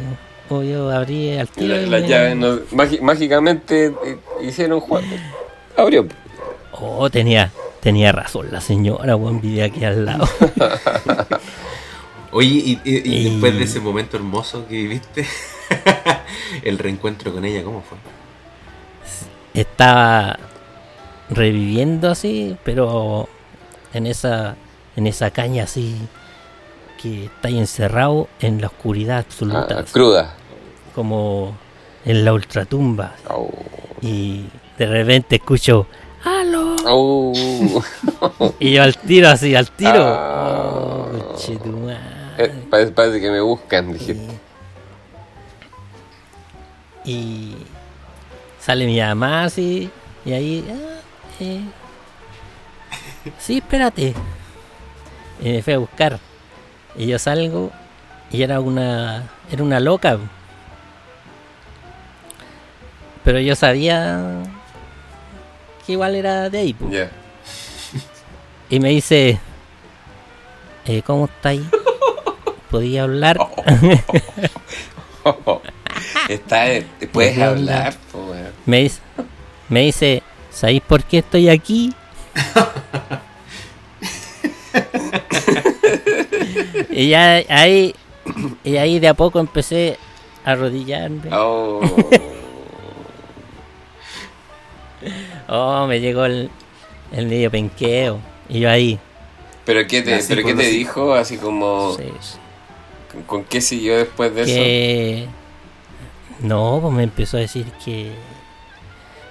oh, 0.50 0.62
yo 0.62 0.90
abrí 0.90 1.36
al 1.36 1.48
tiro. 1.48 1.74
La- 1.76 1.82
y 1.82 1.86
Las 1.86 2.02
me- 2.02 2.08
llaves 2.08 2.36
no- 2.36 2.58
mági- 2.72 3.00
mágicamente 3.00 3.86
eh, 4.04 4.18
hicieron 4.42 4.80
juego. 4.80 5.06
Abrió. 5.76 6.06
Oh, 6.72 7.08
tenía, 7.10 7.50
tenía 7.80 8.12
razón 8.12 8.48
la 8.50 8.60
señora, 8.60 9.16
weón, 9.16 9.40
vivía 9.40 9.66
aquí 9.66 9.84
al 9.84 10.04
lado. 10.04 10.28
Oye, 12.30 12.48
y, 12.48 12.80
y- 12.84 12.96
y 12.96 13.16
Y- 13.16 13.30
después 13.30 13.56
de 13.56 13.64
ese 13.64 13.80
momento 13.80 14.16
hermoso 14.16 14.66
que 14.68 14.74
viviste, 14.74 15.26
el 16.62 16.78
reencuentro 16.78 17.32
con 17.32 17.44
ella, 17.44 17.62
¿cómo 17.64 17.82
fue? 17.82 17.96
Estaba 19.54 20.38
reviviendo 21.30 22.10
así, 22.10 22.56
pero 22.64 23.28
en 23.92 24.06
esa, 24.06 24.56
en 24.96 25.06
esa 25.06 25.30
caña 25.30 25.64
así 25.64 25.96
que 27.00 27.26
está 27.26 27.48
ahí 27.48 27.58
encerrado 27.58 28.28
en 28.40 28.60
la 28.60 28.66
oscuridad 28.66 29.18
absoluta, 29.18 29.78
Ah, 29.78 29.84
cruda. 29.90 30.34
como 30.94 31.56
en 32.04 32.24
la 32.24 32.32
ultratumba. 32.32 33.14
Au. 33.28 33.50
Y 34.02 34.44
de 34.78 34.86
repente 34.86 35.36
escucho 35.36 35.86
¡Aló! 36.24 36.76
Au. 36.86 37.32
Y 38.60 38.72
yo 38.72 38.82
al 38.82 38.96
tiro 38.98 39.28
así, 39.28 39.54
al 39.54 39.70
tiro. 39.70 40.04
Ah. 40.04 41.06
Oh. 41.10 41.28
Eh, 42.38 42.52
parece, 42.70 42.92
parece 42.92 43.20
que 43.20 43.30
me 43.30 43.40
buscan, 43.40 43.92
dije. 43.92 44.16
Y, 47.04 47.10
y 47.12 47.56
sale 48.60 48.86
mi 48.86 49.00
mamá 49.00 49.44
así, 49.44 49.90
y 50.24 50.32
ahí, 50.32 50.64
ah, 50.70 51.00
eh, 51.40 51.60
sí, 53.38 53.58
espérate. 53.58 54.14
Y 55.40 55.48
me 55.50 55.62
fue 55.62 55.74
a 55.74 55.78
buscar. 55.78 56.18
Y 56.98 57.06
yo 57.06 57.18
salgo, 57.18 57.70
y 58.32 58.42
era 58.42 58.60
una, 58.60 59.22
era 59.50 59.62
una 59.62 59.78
loca. 59.78 60.18
Pero 63.24 63.38
yo 63.38 63.54
sabía 63.54 64.42
que 65.86 65.92
igual 65.92 66.16
era 66.16 66.50
de 66.50 66.58
ahí. 66.58 66.76
Ya. 66.90 67.08
Y 68.68 68.80
me 68.80 68.88
dice, 68.90 69.38
eh, 70.86 71.02
¿cómo 71.02 71.26
está 71.26 71.50
ahí? 71.50 71.66
¿Podía 72.70 73.04
hablar? 73.04 73.38
Está, 76.28 76.64
puedes 77.12 77.36
¿Qué 77.36 77.48
onda? 77.48 77.86
hablar, 77.86 77.94
weón. 78.12 78.52
Me 78.66 78.80
dice, 78.80 79.00
me 79.68 79.80
dice, 79.82 80.22
¿sabéis 80.50 80.82
por 80.82 81.04
qué 81.04 81.18
estoy 81.18 81.48
aquí? 81.48 81.94
y 86.90 87.08
ya 87.08 87.42
ahí, 87.48 87.94
y 88.64 88.76
ahí 88.76 88.98
de 88.98 89.08
a 89.08 89.14
poco 89.14 89.38
empecé 89.40 89.98
a 90.44 90.52
arrodillarme. 90.52 91.30
Oh. 91.32 91.80
Oh, 95.48 95.86
me 95.86 96.00
llegó 96.00 96.24
el, 96.24 96.50
el 97.12 97.26
medio 97.26 97.50
penqueo. 97.50 98.18
Y 98.48 98.60
yo 98.60 98.70
ahí. 98.70 98.98
¿Pero 99.64 99.86
qué 99.86 100.02
te, 100.02 100.18
pero 100.26 100.42
qué 100.42 100.54
te 100.54 100.62
así. 100.62 100.76
dijo? 100.78 101.14
Así 101.14 101.36
como... 101.36 101.94
sí, 101.96 102.04
¿con- 103.12 103.22
¿Con 103.22 103.44
qué 103.44 103.60
siguió 103.60 103.96
después 103.96 104.34
de 104.34 104.42
eso? 104.42 104.54
que. 104.54 105.26
No, 106.40 106.78
pues 106.82 106.94
me 106.94 107.02
empezó 107.04 107.36
a 107.36 107.40
decir 107.40 107.66
que. 107.84 108.12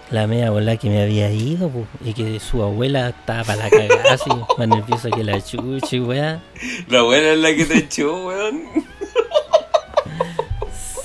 La 0.10 0.26
media 0.26 0.52
bola 0.52 0.78
que 0.78 0.90
me 0.90 1.02
había 1.02 1.30
ido, 1.32 1.70
pues, 1.70 1.86
y 2.06 2.14
que 2.14 2.40
su 2.40 2.64
abuela 2.64 3.10
estaba 3.10 3.44
para 3.44 3.64
la 3.64 3.70
cagada, 3.70 4.14
así, 4.14 4.30
más 4.58 4.68
nerviosa 4.68 5.10
que 5.10 5.24
la 5.24 5.44
chucha, 5.44 5.96
y 5.96 6.00
weá. 6.00 6.42
La 6.88 7.00
abuela 7.00 7.34
es 7.34 7.40
la 7.40 7.54
que 7.54 7.66
te 7.66 7.78
echó, 7.80 8.26
weón. 8.26 8.64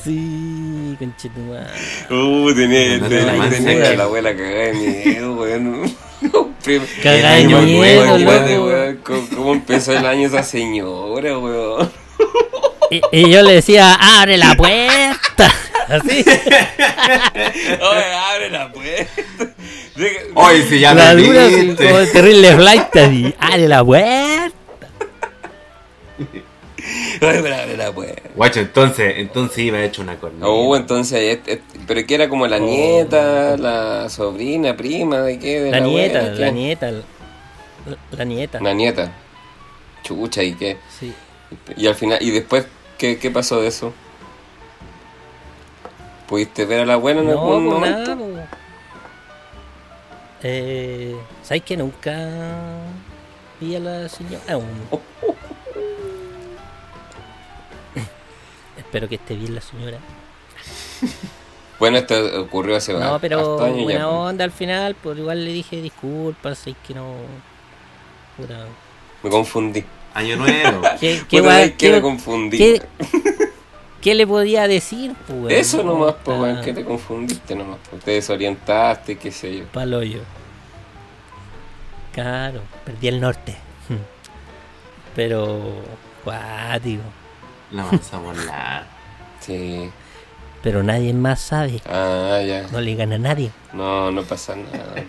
Sí, 0.04 0.97
conchetumar. 0.99 1.71
Uh, 2.11 2.52
tenía, 2.54 2.99
No, 2.99 3.02
no, 3.04 3.09
tenía, 3.09 3.32
no, 3.32 3.49
tenía 3.49 3.94
la 3.94 4.04
abuela 4.04 4.37
cagada 4.37 4.64
de 4.66 4.73
miedo, 4.73 5.35
weón. 5.35 5.97
Cagada 7.02 7.37
de 7.37 7.47
miedo, 7.47 8.14
weón, 8.14 9.00
¿Cómo, 9.02 9.28
cómo 9.35 9.52
empezó 9.52 9.97
el 9.97 10.06
año 10.06 10.28
esa 10.28 10.44
señora, 10.44 11.38
weón? 11.38 11.90
Y, 12.90 13.00
y 13.11 13.30
yo 13.30 13.42
le 13.42 13.54
decía, 13.54 13.94
abre 13.94 14.37
la 14.37 14.54
puerta. 14.54 15.12
Así. 15.92 16.25
Oye, 17.80 18.14
abre 18.14 18.50
la 18.50 18.72
puerta. 18.72 19.12
Oye, 20.34 20.62
si 20.62 20.80
ya 20.80 20.94
la 20.94 21.12
me 21.14 21.22
dura, 21.22 21.46
así, 21.46 21.66
viste. 21.66 21.84
como 21.84 21.99
el 21.99 22.12
terrible 22.12 22.56
flight, 22.56 22.96
así. 22.96 23.34
Abre 23.38 23.68
la 23.68 23.84
puerta. 23.84 24.56
Oye, 26.18 27.42
pero 27.42 27.54
abre 27.54 27.76
la 27.76 27.92
puerta. 27.92 28.22
Guacho, 28.34 28.61
entonces, 28.61 29.14
entonces 29.18 29.58
iba 29.58 29.84
hecho 29.84 30.00
una 30.00 30.16
corneta. 30.16 30.49
Oh, 30.49 30.75
entonces, 30.76 31.40
pero 31.87 32.06
que 32.06 32.14
era 32.14 32.28
como 32.30 32.46
la 32.46 32.58
nieta, 32.58 33.58
la 33.58 34.08
sobrina, 34.08 34.75
prima, 34.75 35.18
¿de 35.18 35.38
qué? 35.38 35.61
De 35.61 35.70
La 35.72 35.80
nieta, 35.80 36.20
abuela, 36.20 36.40
la 36.40 36.50
nieta. 36.50 36.90
La, 36.90 37.02
la 38.12 38.25
nieta. 38.25 38.61
La 38.61 38.72
nieta. 38.72 39.12
Chucha, 40.02 40.42
¿y 40.42 40.54
qué? 40.54 40.78
Sí. 40.99 41.12
Y 41.76 41.87
al 41.87 41.94
final, 41.96 42.18
¿y 42.22 42.30
después 42.30 42.64
qué, 42.96 43.18
qué 43.18 43.30
pasó 43.30 43.61
de 43.61 43.68
eso? 43.68 43.92
¿Pudiste 46.32 46.64
ver 46.64 46.80
a 46.80 46.86
la 46.86 46.94
abuela 46.94 47.20
en 47.20 47.26
No, 47.26 47.32
algún 47.32 47.66
momento? 47.66 48.16
nada. 48.16 48.48
Eh, 50.42 51.14
¿Sabes 51.42 51.62
que 51.62 51.76
nunca 51.76 52.30
vi 53.60 53.76
a 53.76 53.80
la 53.80 54.08
señora? 54.08 54.40
aún? 54.48 54.64
Espero 58.78 59.10
que 59.10 59.16
esté 59.16 59.34
bien 59.34 59.54
la 59.56 59.60
señora. 59.60 59.98
Bueno, 61.78 61.98
esto 61.98 62.40
ocurrió 62.42 62.76
hace 62.76 62.94
No, 62.94 63.18
pero 63.20 63.58
buena 63.58 63.92
ya. 64.00 64.08
onda 64.08 64.44
al 64.44 64.52
final, 64.52 64.94
pues 64.94 65.18
igual 65.18 65.44
le 65.44 65.52
dije 65.52 65.82
disculpas, 65.82 66.56
sé 66.58 66.74
que 66.86 66.94
no. 66.94 67.12
Puta. 68.38 68.64
Me 69.22 69.28
confundí. 69.28 69.84
Año 70.14 70.36
nuevo. 70.36 70.80
¿Qué, 71.00 71.22
qué, 71.28 71.42
guay- 71.42 71.76
qué- 71.76 71.90
me 71.90 72.00
confundí. 72.00 72.56
qué- 72.56 72.82
qué 74.02 74.14
le 74.14 74.26
podía 74.26 74.68
decir, 74.68 75.14
pues? 75.26 75.54
Eso 75.54 75.82
nomás, 75.82 76.16
pues, 76.23 76.38
weón, 76.38 76.61
que 76.61 76.75
te 76.75 76.85
confundiste 76.85 77.54
nomás, 77.54 77.78
pues, 77.88 78.02
te 78.02 78.11
desorientaste, 78.11 79.16
qué 79.16 79.30
sé 79.30 79.59
yo. 79.59 79.64
Pa'l 79.66 79.94
hoyo. 79.94 80.21
Claro, 82.12 82.61
perdí 82.85 83.09
el 83.09 83.21
norte. 83.21 83.56
Pero, 85.16 85.76
cuático. 86.25 87.02
La 87.71 87.85
mansa 87.85 88.18
volar. 88.18 88.87
Sí. 89.40 89.90
Pero 90.62 90.85
nadie 90.85 91.12
más 91.12 91.40
sabe. 91.40 91.82
Ah, 91.87 92.40
ya. 92.47 92.68
No 92.71 92.80
le 92.80 92.94
gana 92.94 93.16
a 93.16 93.18
nadie. 93.18 93.50
No, 93.73 94.12
no 94.12 94.23
pasa 94.23 94.54
nada. 94.54 95.02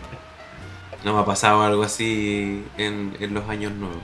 No 1.05 1.13
me 1.13 1.19
ha 1.19 1.25
pasado 1.25 1.61
algo 1.61 1.83
así 1.83 2.65
en, 2.79 3.15
en 3.19 3.33
los 3.35 3.47
años 3.47 3.73
nuevos. 3.73 3.99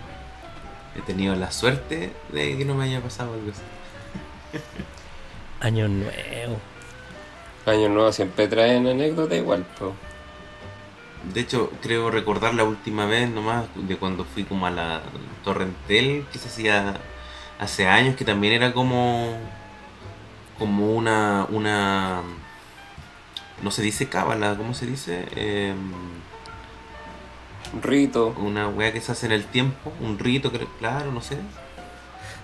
He 0.95 1.01
tenido 1.01 1.35
la 1.35 1.49
suerte 1.49 2.13
de 2.31 2.57
que 2.59 2.63
no 2.63 2.75
me 2.75 2.83
haya 2.83 3.01
pasado 3.01 3.33
algo 3.33 3.49
así. 3.49 3.63
Año 5.59 5.87
nuevo. 5.87 6.59
Año 7.65 7.89
nuevo 7.89 8.11
siempre 8.11 8.47
traen 8.47 8.87
anécdota 8.87 9.35
igual, 9.35 9.65
pues. 9.77 9.93
De 11.33 11.41
hecho, 11.41 11.71
creo 11.81 12.09
recordar 12.11 12.53
la 12.53 12.63
última 12.63 13.05
vez 13.05 13.29
nomás 13.29 13.67
de 13.75 13.97
cuando 13.97 14.23
fui 14.25 14.45
como 14.45 14.65
a 14.67 14.71
la 14.71 15.01
Torrentel, 15.43 16.25
que 16.31 16.39
se 16.39 16.47
hacía 16.47 16.95
hace 17.59 17.87
años, 17.87 18.15
que 18.15 18.25
también 18.25 18.53
era 18.53 18.73
como 18.73 19.37
como 20.57 20.93
una 20.95 21.45
una 21.49 22.21
no 23.61 23.71
se 23.71 23.81
dice 23.81 24.07
cábala, 24.09 24.55
¿cómo 24.57 24.73
se 24.73 24.85
dice? 24.85 25.27
Em, 25.35 26.21
Un 27.73 27.81
rito. 27.81 28.33
una 28.37 28.67
weá 28.67 28.91
que 28.93 29.01
se 29.01 29.11
hace 29.11 29.25
en 29.27 29.31
el 29.31 29.45
tiempo, 29.45 29.93
un 29.99 30.17
rito, 30.19 30.51
claro, 30.79 31.11
no 31.11 31.21
sé. 31.21 31.37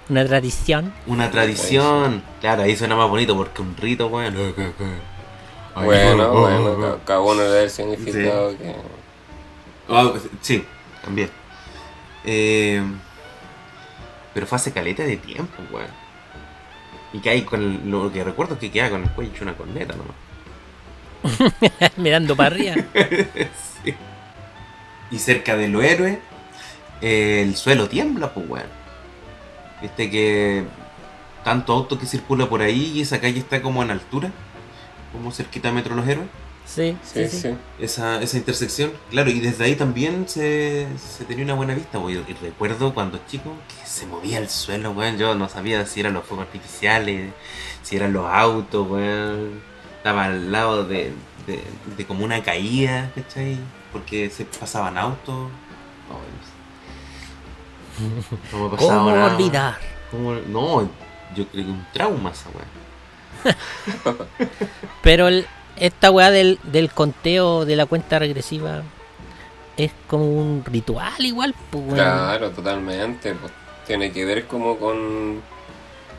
Una 0.09 0.25
tradición. 0.25 0.93
Una 1.07 1.31
tradición. 1.31 2.23
Claro, 2.41 2.63
ahí 2.63 2.75
suena 2.75 2.95
más 2.95 3.09
bonito 3.09 3.35
porque 3.35 3.61
un 3.61 3.75
rito, 3.75 4.07
weón. 4.07 4.35
Ay, 5.77 5.85
Bueno, 5.85 6.23
oh, 6.31 6.37
oh, 6.37 6.41
bueno, 6.41 6.71
oh, 6.71 6.81
ca- 6.97 7.05
cada 7.05 7.21
uno 7.21 7.41
le 7.41 7.49
da 7.49 7.61
el 7.63 7.69
significado 7.69 8.57
que. 8.57 8.75
Ah, 9.89 10.09
pues, 10.11 10.23
sí, 10.41 10.63
también. 11.03 11.29
Eh, 12.23 12.81
pero 14.33 14.45
fue 14.47 14.55
hace 14.57 14.71
caleta 14.71 15.03
de 15.03 15.17
tiempo, 15.17 15.61
weón. 15.71 15.87
Y 17.13 17.19
que 17.19 17.29
hay 17.29 17.41
con 17.43 17.61
el- 17.61 17.89
lo 17.89 18.11
que 18.11 18.23
recuerdo 18.23 18.53
es 18.55 18.59
que 18.59 18.71
queda 18.71 18.89
con 18.89 19.03
el 19.03 19.09
cuello 19.09 19.31
hecho 19.33 19.43
una 19.43 19.53
corneta 19.55 19.95
nomás. 19.95 20.15
Mirando 21.97 22.35
para 22.35 22.47
arriba. 22.55 22.75
Sí. 23.83 23.93
Y 25.11 25.19
cerca 25.19 25.55
de 25.55 25.67
los 25.67 25.83
héroes, 25.83 26.17
eh, 27.01 27.41
el 27.43 27.55
suelo 27.55 27.87
tiembla, 27.87 28.33
pues, 28.33 28.49
weón. 28.49 28.84
Viste 29.81 30.09
que 30.09 30.65
tanto 31.43 31.73
auto 31.73 31.99
que 31.99 32.05
circula 32.07 32.49
por 32.49 32.61
ahí 32.61 32.93
y 32.95 33.01
esa 33.01 33.21
calle 33.21 33.39
está 33.39 33.61
como 33.61 33.83
en 33.83 33.91
altura, 33.91 34.31
como 35.11 35.31
cerquita 35.31 35.69
de 35.69 35.75
Metro 35.75 35.95
Los 35.95 36.07
Héroes. 36.07 36.29
Sí, 36.63 36.97
Sí, 37.03 37.27
sí, 37.27 37.57
esa, 37.77 38.21
esa 38.21 38.37
intersección. 38.37 38.91
Claro, 39.09 39.29
y 39.29 39.39
desde 39.39 39.65
ahí 39.65 39.75
también 39.75 40.27
se, 40.27 40.87
se 40.97 41.25
tenía 41.25 41.43
una 41.45 41.53
buena 41.53 41.75
vista, 41.75 41.99
weón. 41.99 42.25
Y 42.27 42.33
recuerdo 42.33 42.93
cuando 42.93 43.19
chico 43.27 43.63
que 43.67 43.85
se 43.87 44.07
movía 44.07 44.39
el 44.39 44.49
suelo, 44.49 44.91
weón. 44.91 45.17
Yo 45.17 45.35
no 45.35 45.47
sabía 45.47 45.85
si 45.85 45.99
eran 45.99 46.13
los 46.15 46.25
fuegos 46.25 46.47
artificiales, 46.47 47.33
si 47.83 47.95
eran 47.95 48.13
los 48.13 48.25
autos, 48.27 48.87
weón. 48.89 49.63
Estaba 49.97 50.25
al 50.25 50.51
lado 50.51 50.85
de, 50.87 51.13
de, 51.45 51.63
de 51.97 52.05
como 52.07 52.25
una 52.25 52.43
caída, 52.43 53.11
¿cachai? 53.13 53.59
Porque 53.91 54.29
se 54.31 54.45
pasaban 54.45 54.97
autos. 54.97 55.51
¿Cómo 58.51 59.25
olvidar? 59.25 59.77
¿Cómo? 60.11 60.33
No, 60.33 60.89
yo 61.35 61.47
creo 61.47 61.65
que 61.65 61.71
un 61.71 61.85
trauma 61.93 62.31
esa 62.31 62.49
weón. 62.49 64.15
Pero 65.03 65.27
el, 65.27 65.45
esta 65.77 66.11
weá 66.11 66.31
del, 66.31 66.59
del 66.63 66.91
conteo 66.91 67.65
de 67.65 67.75
la 67.75 67.85
cuenta 67.85 68.19
regresiva 68.19 68.83
es 69.77 69.91
como 70.07 70.25
un 70.25 70.63
ritual 70.65 71.13
igual, 71.19 71.53
pues 71.69 71.83
weón. 71.83 71.95
Claro, 71.95 72.51
totalmente. 72.51 73.33
pues, 73.33 73.51
tiene 73.85 74.11
que 74.11 74.25
ver 74.25 74.47
como 74.47 74.77
con, 74.77 75.41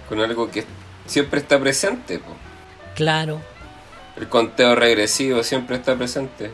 con 0.08 0.20
algo 0.20 0.50
que 0.50 0.64
siempre 1.06 1.40
está 1.40 1.58
presente. 1.58 2.18
pues. 2.18 2.36
Claro. 2.94 3.40
El 4.16 4.28
conteo 4.28 4.74
regresivo 4.74 5.42
siempre 5.42 5.76
está 5.76 5.96
presente. 5.96 6.50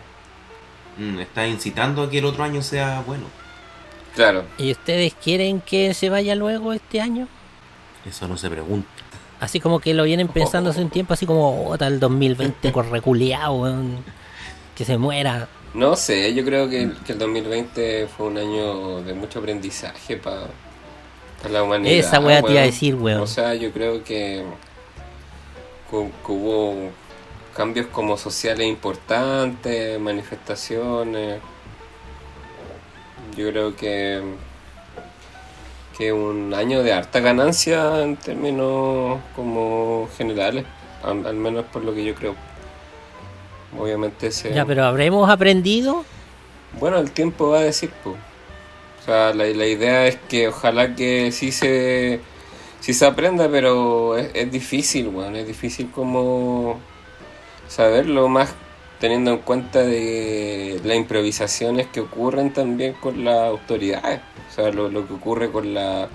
Mm, 0.98 1.20
está 1.20 1.46
incitando 1.46 2.02
a 2.02 2.10
que 2.10 2.18
el 2.18 2.24
otro 2.24 2.44
año 2.44 2.62
sea 2.62 3.02
bueno. 3.06 3.24
Claro. 4.14 4.44
¿Y 4.58 4.70
ustedes 4.72 5.14
quieren 5.14 5.60
que 5.60 5.94
se 5.94 6.10
vaya 6.10 6.34
luego 6.34 6.72
este 6.72 7.00
año? 7.00 7.28
Eso 8.04 8.28
no 8.28 8.36
se 8.36 8.50
pregunta. 8.50 8.88
Así 9.40 9.58
como 9.58 9.80
que 9.80 9.94
lo 9.94 10.04
vienen 10.04 10.28
pensando 10.28 10.70
hace 10.70 10.80
un 10.82 10.90
tiempo, 10.90 11.14
así 11.14 11.26
como, 11.26 11.66
oh, 11.68 11.76
tal 11.78 11.98
2020 11.98 12.70
correculeado. 12.72 13.72
Que 14.76 14.84
se 14.84 14.96
muera. 14.98 15.48
No 15.74 15.96
sé, 15.96 16.32
yo 16.34 16.44
creo 16.44 16.68
que, 16.68 16.90
que 17.06 17.12
el 17.12 17.18
2020 17.18 18.06
fue 18.08 18.26
un 18.26 18.38
año 18.38 19.02
de 19.02 19.14
mucho 19.14 19.38
aprendizaje 19.38 20.16
para 20.16 20.48
la 21.50 21.62
humanidad. 21.62 21.94
Esa 21.94 22.20
weá 22.20 22.42
te 22.42 22.52
iba 22.52 22.60
a 22.60 22.64
decir, 22.64 22.94
weón. 22.94 23.22
O 23.22 23.26
sea, 23.26 23.54
yo 23.54 23.72
creo 23.72 24.04
que, 24.04 24.44
que- 25.90 26.10
que 26.26 26.32
hubo 26.32 26.90
cambios 27.56 27.86
como 27.86 28.16
sociales 28.16 28.66
importantes, 28.66 29.98
manifestaciones. 29.98 31.40
Yo 33.36 33.50
creo 33.50 33.74
que 33.76 34.22
que 35.96 36.12
un 36.12 36.54
año 36.54 36.82
de 36.82 36.92
harta 36.92 37.20
ganancia 37.20 38.02
en 38.02 38.16
términos 38.16 39.20
como 39.36 40.08
generales, 40.16 40.64
al, 41.02 41.26
al 41.26 41.36
menos 41.36 41.66
por 41.66 41.84
lo 41.84 41.94
que 41.94 42.04
yo 42.04 42.14
creo. 42.14 42.34
Obviamente 43.78 44.30
se... 44.30 44.52
Ya, 44.54 44.64
pero 44.64 44.84
¿habremos 44.84 45.28
aprendido? 45.28 46.04
Bueno, 46.78 46.98
el 46.98 47.10
tiempo 47.10 47.50
va 47.50 47.58
a 47.58 47.62
decir, 47.62 47.90
pues. 48.02 48.16
O 49.00 49.04
sea, 49.04 49.34
la, 49.34 49.44
la 49.44 49.66
idea 49.66 50.06
es 50.06 50.16
que 50.28 50.48
ojalá 50.48 50.94
que 50.94 51.32
sí 51.32 51.52
se, 51.52 52.20
sí 52.80 52.94
se 52.94 53.04
aprenda, 53.04 53.48
pero 53.50 54.16
es, 54.16 54.30
es 54.34 54.50
difícil, 54.50 55.08
weón. 55.08 55.36
Es 55.36 55.46
difícil 55.46 55.90
como 55.90 56.80
saberlo 57.68 58.28
más 58.28 58.54
teniendo 59.02 59.32
en 59.32 59.38
cuenta 59.38 59.80
de 59.82 60.80
las 60.84 60.96
improvisaciones 60.96 61.88
que 61.88 62.00
ocurren 62.00 62.52
también 62.52 62.94
con 62.94 63.24
las 63.24 63.36
autoridades. 63.48 64.20
O 64.50 64.54
sea, 64.54 64.70
lo, 64.70 64.88
lo 64.88 65.06
que 65.08 65.14
ocurre 65.14 65.50
con 65.50 65.74
la 65.74 66.08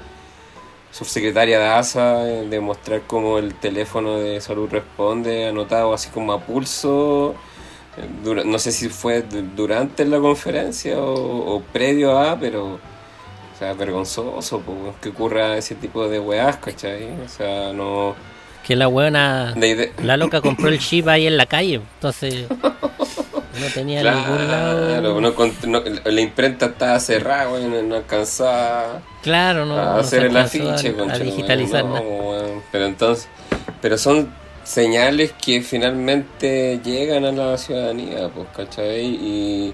subsecretaria 0.92 1.60
de 1.60 1.68
ASA, 1.68 2.28
eh, 2.30 2.48
de 2.50 2.60
mostrar 2.62 3.02
cómo 3.06 3.40
el 3.40 3.54
teléfono 3.56 4.18
de 4.20 4.40
salud 4.42 4.70
responde, 4.72 5.48
anotado 5.48 5.94
así 5.94 6.10
como 6.10 6.32
a 6.34 6.40
pulso. 6.40 7.36
eh, 7.98 8.44
no 8.46 8.58
sé 8.60 8.72
si 8.72 8.90
fue 8.90 9.22
du- 9.24 9.44
durante 9.56 10.06
la 10.06 10.20
conferencia 10.20 11.00
o, 11.00 11.56
o 11.56 11.62
previo 11.62 12.18
a, 12.18 12.40
pero 12.40 12.76
o 12.76 13.60
sea, 13.60 13.74
vergonzoso 13.74 14.60
po, 14.62 14.94
que 15.02 15.10
ocurra 15.10 15.58
ese 15.58 15.76
tipo 15.76 16.08
de 16.08 16.20
weás, 16.20 16.58
¿cachai? 16.58 17.10
O 17.26 17.28
sea, 17.28 17.74
no... 17.74 18.16
Que 18.64 18.76
la 18.76 18.88
weona, 18.88 19.54
La 20.04 20.18
loca 20.18 20.42
compró 20.42 20.70
el 20.70 20.80
chip 20.80 21.08
ahí 21.08 21.28
en 21.28 21.38
la 21.38 21.46
calle, 21.46 21.76
entonces 21.96 22.46
no 22.50 23.66
tenía 23.74 24.04
ningún 24.04 24.48
lado. 24.48 24.88
Claro, 24.88 25.22
no 25.22 25.34
no- 25.68 25.84
la 26.06 26.22
imprenta 26.22 26.68
estaba 26.68 27.00
cerrada, 27.00 27.50
weón, 27.50 27.90
no, 27.90 27.96
alcanzaba 27.96 29.02
Claro, 29.24 29.66
no, 29.66 29.76
a 29.78 30.00
hacer 30.00 30.26
el 30.26 30.38
afiche, 30.38 30.96
a, 31.00 31.14
a 31.14 31.20
digitalizar. 31.20 31.84
Pero 32.72 32.86
entonces, 32.86 33.28
pero 33.82 33.98
son 33.98 34.30
señales 34.64 35.34
que 35.44 35.62
finalmente 35.62 36.80
llegan 36.84 37.26
a 37.26 37.32
la 37.32 37.58
ciudadanía, 37.58 38.30
pues, 38.30 38.48
¿cachai? 38.56 39.06
Y, 39.06 39.74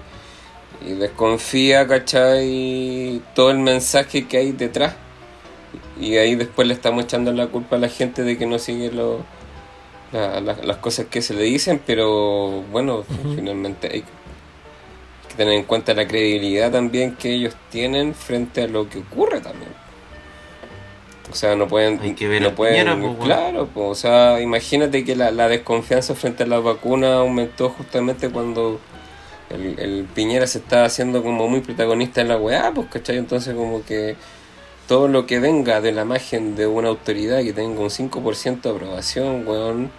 y 0.86 0.92
desconfía, 0.94 1.86
¿cachai? 1.86 3.20
Todo 3.34 3.50
el 3.50 3.58
mensaje 3.58 4.26
que 4.26 4.38
hay 4.38 4.52
detrás. 4.52 4.94
Y 6.00 6.16
ahí 6.16 6.34
después 6.34 6.66
le 6.66 6.74
estamos 6.74 7.04
echando 7.04 7.32
la 7.32 7.46
culpa 7.48 7.76
a 7.76 7.78
la 7.78 7.88
gente 7.88 8.22
de 8.22 8.36
que 8.38 8.46
no 8.46 8.58
sigue 8.58 8.90
lo, 8.90 9.24
la- 10.14 10.40
la- 10.40 10.56
las 10.62 10.76
cosas 10.78 11.06
que 11.10 11.20
se 11.20 11.34
le 11.34 11.42
dicen, 11.42 11.80
pero 11.86 12.62
bueno, 12.72 13.04
finalmente 13.34 13.88
hay 13.92 14.00
que 15.28 15.34
tener 15.36 15.54
en 15.54 15.64
cuenta 15.64 15.92
la 15.94 16.06
credibilidad 16.06 16.70
también 16.70 17.16
que 17.16 17.32
ellos 17.34 17.54
tienen 17.70 18.14
frente 18.14 18.62
a 18.62 18.68
lo 18.68 18.88
que 18.88 18.98
ocurre 19.00 19.40
también. 19.40 19.70
O 21.30 21.34
sea, 21.34 21.56
no 21.56 21.66
pueden... 21.66 21.98
Hay 22.00 22.12
que 22.14 22.28
ver 22.28 22.42
no 22.42 22.54
pueden, 22.54 22.74
Piñera, 22.86 22.92
pues, 23.00 23.16
bueno. 23.16 23.24
Claro, 23.24 23.68
pues, 23.72 23.86
o 23.88 23.94
sea, 23.94 24.40
imagínate 24.40 25.04
que 25.04 25.16
la, 25.16 25.30
la 25.30 25.48
desconfianza 25.48 26.14
frente 26.14 26.44
a 26.44 26.46
las 26.46 26.62
vacunas 26.62 27.12
aumentó 27.12 27.70
justamente 27.70 28.28
cuando 28.28 28.78
el, 29.50 29.78
el 29.80 30.04
Piñera 30.14 30.46
se 30.46 30.58
estaba 30.58 30.84
haciendo 30.84 31.22
como 31.22 31.48
muy 31.48 31.60
protagonista 31.60 32.20
en 32.20 32.28
la 32.28 32.36
weá, 32.36 32.70
pues, 32.74 32.88
¿cachai? 32.88 33.16
Entonces 33.16 33.54
como 33.54 33.84
que 33.84 34.16
todo 34.86 35.08
lo 35.08 35.26
que 35.26 35.40
venga 35.40 35.80
de 35.80 35.92
la 35.92 36.02
imagen 36.02 36.56
de 36.56 36.66
una 36.66 36.88
autoridad 36.90 37.42
que 37.42 37.54
tenga 37.54 37.80
un 37.80 37.88
5% 37.90 38.60
de 38.60 38.70
aprobación, 38.70 39.48
weón, 39.48 39.90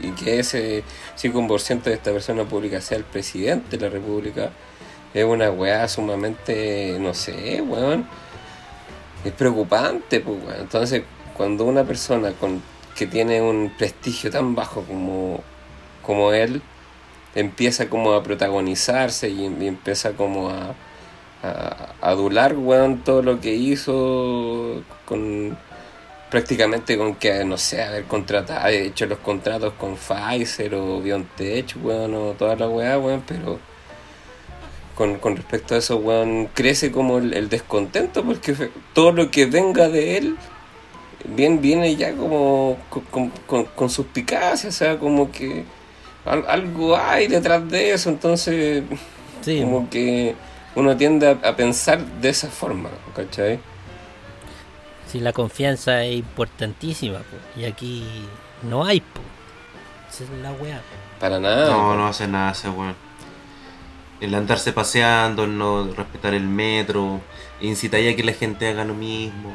y 0.00 0.10
que 0.12 0.38
ese 0.40 0.84
5% 1.16 1.82
de 1.82 1.94
esta 1.94 2.12
persona 2.12 2.44
pública 2.44 2.80
sea 2.80 2.98
el 2.98 3.04
presidente 3.04 3.76
de 3.76 3.84
la 3.84 3.90
república, 3.90 4.50
es 5.14 5.24
una 5.24 5.50
weá 5.50 5.88
sumamente, 5.88 6.96
no 7.00 7.14
sé, 7.14 7.62
weón, 7.62 8.06
es 9.24 9.32
preocupante, 9.32 10.20
pues, 10.20 10.38
weón. 10.44 10.60
Entonces, 10.60 11.02
cuando 11.36 11.64
una 11.64 11.84
persona 11.84 12.32
con 12.32 12.62
que 12.94 13.06
tiene 13.06 13.40
un 13.40 13.72
prestigio 13.78 14.30
tan 14.30 14.54
bajo 14.54 14.82
como, 14.82 15.40
como 16.02 16.32
él, 16.32 16.62
empieza 17.34 17.88
como 17.88 18.12
a 18.12 18.22
protagonizarse 18.22 19.28
y, 19.28 19.46
empieza 19.46 20.12
como 20.12 20.50
a, 20.50 20.74
a, 21.42 21.94
a 22.00 22.10
adular, 22.10 22.56
weón, 22.56 22.98
todo 23.04 23.22
lo 23.22 23.40
que 23.40 23.54
hizo 23.54 24.82
con 25.06 25.56
prácticamente 26.30 26.96
con 26.98 27.14
que, 27.16 27.44
no 27.44 27.56
sé, 27.56 27.82
haber 27.82 28.04
contratado, 28.04 28.60
haber 28.60 28.82
hecho 28.82 29.06
los 29.06 29.18
contratos 29.18 29.72
con 29.74 29.96
Pfizer 29.96 30.74
o 30.74 31.00
BioNTech, 31.00 31.76
weón, 31.82 32.14
o 32.14 32.32
toda 32.38 32.56
la 32.56 32.68
weá, 32.68 32.98
weón, 32.98 33.22
pero 33.26 33.58
con, 34.94 35.18
con 35.18 35.36
respecto 35.36 35.74
a 35.74 35.78
eso, 35.78 35.96
weón, 35.96 36.48
crece 36.54 36.90
como 36.90 37.18
el, 37.18 37.32
el 37.34 37.48
descontento 37.48 38.24
porque 38.24 38.70
todo 38.94 39.12
lo 39.12 39.30
que 39.30 39.46
venga 39.46 39.88
de 39.88 40.18
él 40.18 40.36
bien 41.24 41.60
viene 41.60 41.94
ya 41.96 42.14
como 42.14 42.78
con, 43.10 43.30
con, 43.46 43.64
con- 43.66 43.90
suspicacia, 43.90 44.68
o 44.70 44.72
sea, 44.72 44.98
como 44.98 45.30
que 45.30 45.64
al- 46.24 46.44
algo 46.48 46.96
hay 46.96 47.28
detrás 47.28 47.68
de 47.70 47.92
eso, 47.92 48.10
entonces 48.10 48.82
Sí, 49.42 49.60
como 49.60 49.88
que 49.88 50.34
uno 50.74 50.96
tiende 50.96 51.28
a, 51.28 51.48
a 51.48 51.56
pensar 51.56 52.04
de 52.20 52.28
esa 52.28 52.48
forma, 52.48 52.90
¿cachai? 53.14 53.60
Sí, 55.10 55.20
la 55.20 55.32
confianza 55.32 56.04
es 56.04 56.16
importantísima, 56.16 57.18
po, 57.18 57.60
y 57.60 57.64
aquí 57.64 58.04
no 58.62 58.84
hay, 58.84 59.00
po. 59.00 59.20
Esa 60.10 60.24
es 60.24 60.30
la 60.42 60.52
weá. 60.52 60.80
Para 61.20 61.38
nada. 61.40 61.70
No, 61.70 61.94
no 61.96 62.06
hace 62.08 62.26
nada 62.28 62.52
ese 62.52 62.68
weón. 62.70 62.94
El 64.20 64.34
andarse 64.34 64.72
paseando, 64.72 65.44
el 65.44 65.56
no 65.56 65.92
respetar 65.94 66.34
el 66.34 66.46
metro, 66.46 67.20
incita 67.60 67.98
ya 68.00 68.16
que 68.16 68.24
la 68.24 68.32
gente 68.32 68.66
haga 68.68 68.84
lo 68.84 68.94
mismo. 68.94 69.52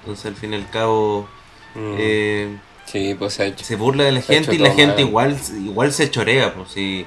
Entonces 0.00 0.26
al 0.26 0.36
fin 0.36 0.52
y 0.52 0.56
al 0.56 0.68
cabo 0.70 1.28
Mm. 1.74 1.94
eh, 1.98 2.58
sí, 2.84 3.14
pues 3.16 3.34
se 3.34 3.56
se 3.56 3.76
burla 3.76 4.02
de 4.02 4.10
la 4.10 4.22
gente 4.22 4.54
y 4.56 4.58
la 4.58 4.72
gente 4.72 5.02
mal. 5.04 5.08
igual, 5.08 5.36
igual 5.64 5.92
se 5.92 6.10
chorea, 6.10 6.52
pues 6.54 6.70
sí. 6.72 7.06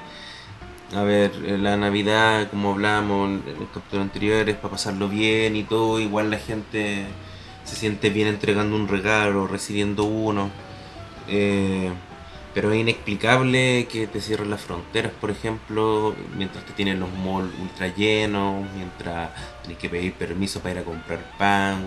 A 0.96 1.02
ver, 1.02 1.34
la 1.36 1.76
Navidad, 1.76 2.48
como 2.50 2.72
hablamos 2.72 3.28
en 3.28 3.42
los 3.60 3.68
capítulos 3.74 4.04
anteriores, 4.04 4.56
para 4.56 4.70
pasarlo 4.72 5.08
bien 5.08 5.54
y 5.56 5.64
todo, 5.64 6.00
igual 6.00 6.30
la 6.30 6.38
gente 6.38 7.04
se 7.64 7.76
siente 7.76 8.10
bien 8.10 8.28
entregando 8.28 8.76
un 8.76 8.88
regalo, 8.88 9.46
recibiendo 9.46 10.04
uno. 10.04 10.50
Eh, 11.28 11.90
pero 12.54 12.70
es 12.70 12.80
inexplicable 12.80 13.88
que 13.90 14.06
te 14.06 14.20
cierren 14.20 14.48
las 14.48 14.60
fronteras, 14.60 15.12
por 15.20 15.30
ejemplo, 15.30 16.14
mientras 16.36 16.64
te 16.64 16.72
tienen 16.72 17.00
los 17.00 17.12
malls 17.12 17.52
ultra 17.60 17.88
llenos, 17.88 18.64
mientras 18.76 19.30
tienes 19.62 19.78
que 19.78 19.88
pedir 19.88 20.12
permiso 20.12 20.60
para 20.60 20.74
ir 20.76 20.78
a 20.78 20.84
comprar 20.84 21.18
pan. 21.36 21.84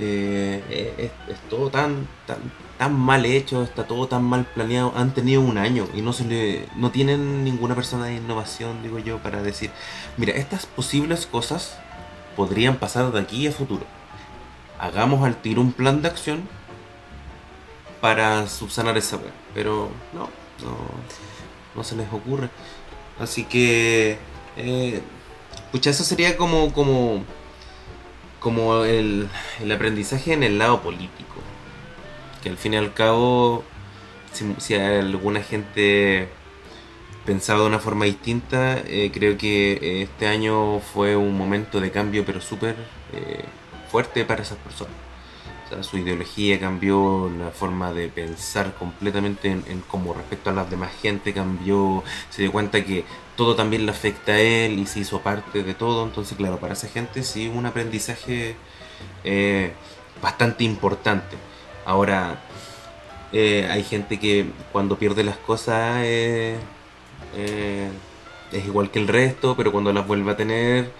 Eh, 0.00 0.62
eh, 0.70 0.94
es, 0.96 1.34
es 1.34 1.40
todo 1.50 1.70
tan, 1.70 2.06
tan, 2.26 2.38
tan 2.78 2.94
mal 2.94 3.26
hecho, 3.26 3.62
está 3.62 3.86
todo 3.86 4.06
tan 4.06 4.24
mal 4.24 4.46
planeado. 4.46 4.94
Han 4.96 5.12
tenido 5.12 5.42
un 5.42 5.58
año 5.58 5.86
y 5.94 6.00
no 6.00 6.14
se 6.14 6.24
le, 6.24 6.66
no 6.76 6.90
tienen 6.90 7.44
ninguna 7.44 7.74
persona 7.74 8.06
de 8.06 8.14
innovación, 8.14 8.82
digo 8.82 8.98
yo, 8.98 9.18
para 9.18 9.42
decir, 9.42 9.70
mira, 10.16 10.32
estas 10.34 10.64
posibles 10.64 11.26
cosas 11.26 11.76
podrían 12.34 12.76
pasar 12.76 13.12
de 13.12 13.20
aquí 13.20 13.46
a 13.46 13.52
futuro. 13.52 13.97
Hagamos 14.78 15.24
al 15.24 15.40
tiro 15.40 15.60
un 15.60 15.72
plan 15.72 16.02
de 16.02 16.08
acción 16.08 16.48
para 18.00 18.46
subsanar 18.48 18.96
esa. 18.96 19.18
Pero 19.54 19.90
no, 20.12 20.28
no, 20.64 20.76
no 21.74 21.84
se 21.84 21.96
les 21.96 22.12
ocurre. 22.12 22.48
Así 23.18 23.44
que, 23.44 24.18
eh, 24.56 25.02
eso 25.72 26.04
sería 26.04 26.36
como, 26.36 26.72
como, 26.72 27.24
como 28.40 28.84
el, 28.84 29.28
el 29.60 29.72
aprendizaje 29.72 30.32
en 30.32 30.42
el 30.42 30.58
lado 30.58 30.80
político. 30.82 31.36
Que 32.42 32.50
al 32.50 32.56
fin 32.56 32.74
y 32.74 32.76
al 32.76 32.94
cabo, 32.94 33.64
si, 34.32 34.54
si 34.58 34.74
alguna 34.74 35.42
gente 35.42 36.28
pensaba 37.28 37.60
de 37.60 37.66
una 37.66 37.78
forma 37.78 38.06
distinta, 38.06 38.78
eh, 38.86 39.10
creo 39.12 39.36
que 39.36 39.72
eh, 39.72 40.02
este 40.02 40.26
año 40.26 40.80
fue 40.80 41.14
un 41.14 41.36
momento 41.36 41.78
de 41.78 41.90
cambio, 41.90 42.24
pero 42.24 42.40
súper 42.40 42.74
eh, 43.12 43.44
fuerte 43.90 44.24
para 44.24 44.42
esas 44.42 44.58
personas. 44.58 44.94
Su 45.82 45.98
ideología 45.98 46.58
cambió, 46.58 47.30
la 47.38 47.50
forma 47.50 47.92
de 47.92 48.08
pensar 48.08 48.74
completamente 48.76 49.48
en, 49.48 49.62
en 49.68 49.82
cómo 49.82 50.14
respecto 50.14 50.48
a 50.48 50.54
las 50.54 50.70
demás 50.70 50.90
gente 51.02 51.34
cambió, 51.34 52.02
se 52.30 52.40
dio 52.42 52.52
cuenta 52.52 52.82
que 52.82 53.04
todo 53.38 53.54
también 53.54 53.86
le 53.86 53.92
afecta 53.92 54.32
a 54.32 54.40
él 54.40 54.80
y 54.80 54.86
se 54.86 54.98
hizo 54.98 55.20
parte 55.20 55.62
de 55.62 55.72
todo, 55.72 56.04
entonces 56.04 56.36
claro, 56.36 56.58
para 56.58 56.72
esa 56.72 56.88
gente 56.88 57.22
sí 57.22 57.46
un 57.46 57.66
aprendizaje 57.66 58.56
eh, 59.22 59.72
bastante 60.20 60.64
importante. 60.64 61.36
Ahora, 61.86 62.40
eh, 63.32 63.68
hay 63.70 63.84
gente 63.84 64.18
que 64.18 64.46
cuando 64.72 64.98
pierde 64.98 65.22
las 65.22 65.36
cosas 65.36 66.00
eh, 66.02 66.58
es 68.52 68.64
igual 68.66 68.90
que 68.90 68.98
el 68.98 69.06
resto, 69.06 69.56
pero 69.56 69.70
cuando 69.70 69.92
las 69.92 70.06
vuelve 70.06 70.32
a 70.32 70.36
tener 70.36 70.90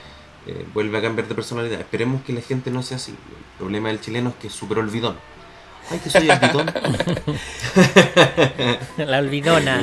eh, 0.49 0.67
vuelve 0.73 0.97
a 0.97 1.03
cambiar 1.03 1.29
de 1.29 1.35
personalidad. 1.35 1.79
Esperemos 1.79 2.23
que 2.23 2.33
la 2.33 2.41
gente 2.41 2.71
no 2.71 2.83
sea 2.83 2.97
así. 2.97 3.13
El 3.13 3.59
problema 3.59 3.89
del 3.89 4.01
chileno 4.01 4.31
es 4.31 4.37
que 4.37 4.47
es 4.47 4.55
súper 4.55 4.79
olvidón. 4.79 5.17
Ay, 5.91 5.99
que 5.99 6.09
soy 6.09 6.31
olvidón. 6.31 6.73
La 8.97 9.19
olvidona. 9.19 9.83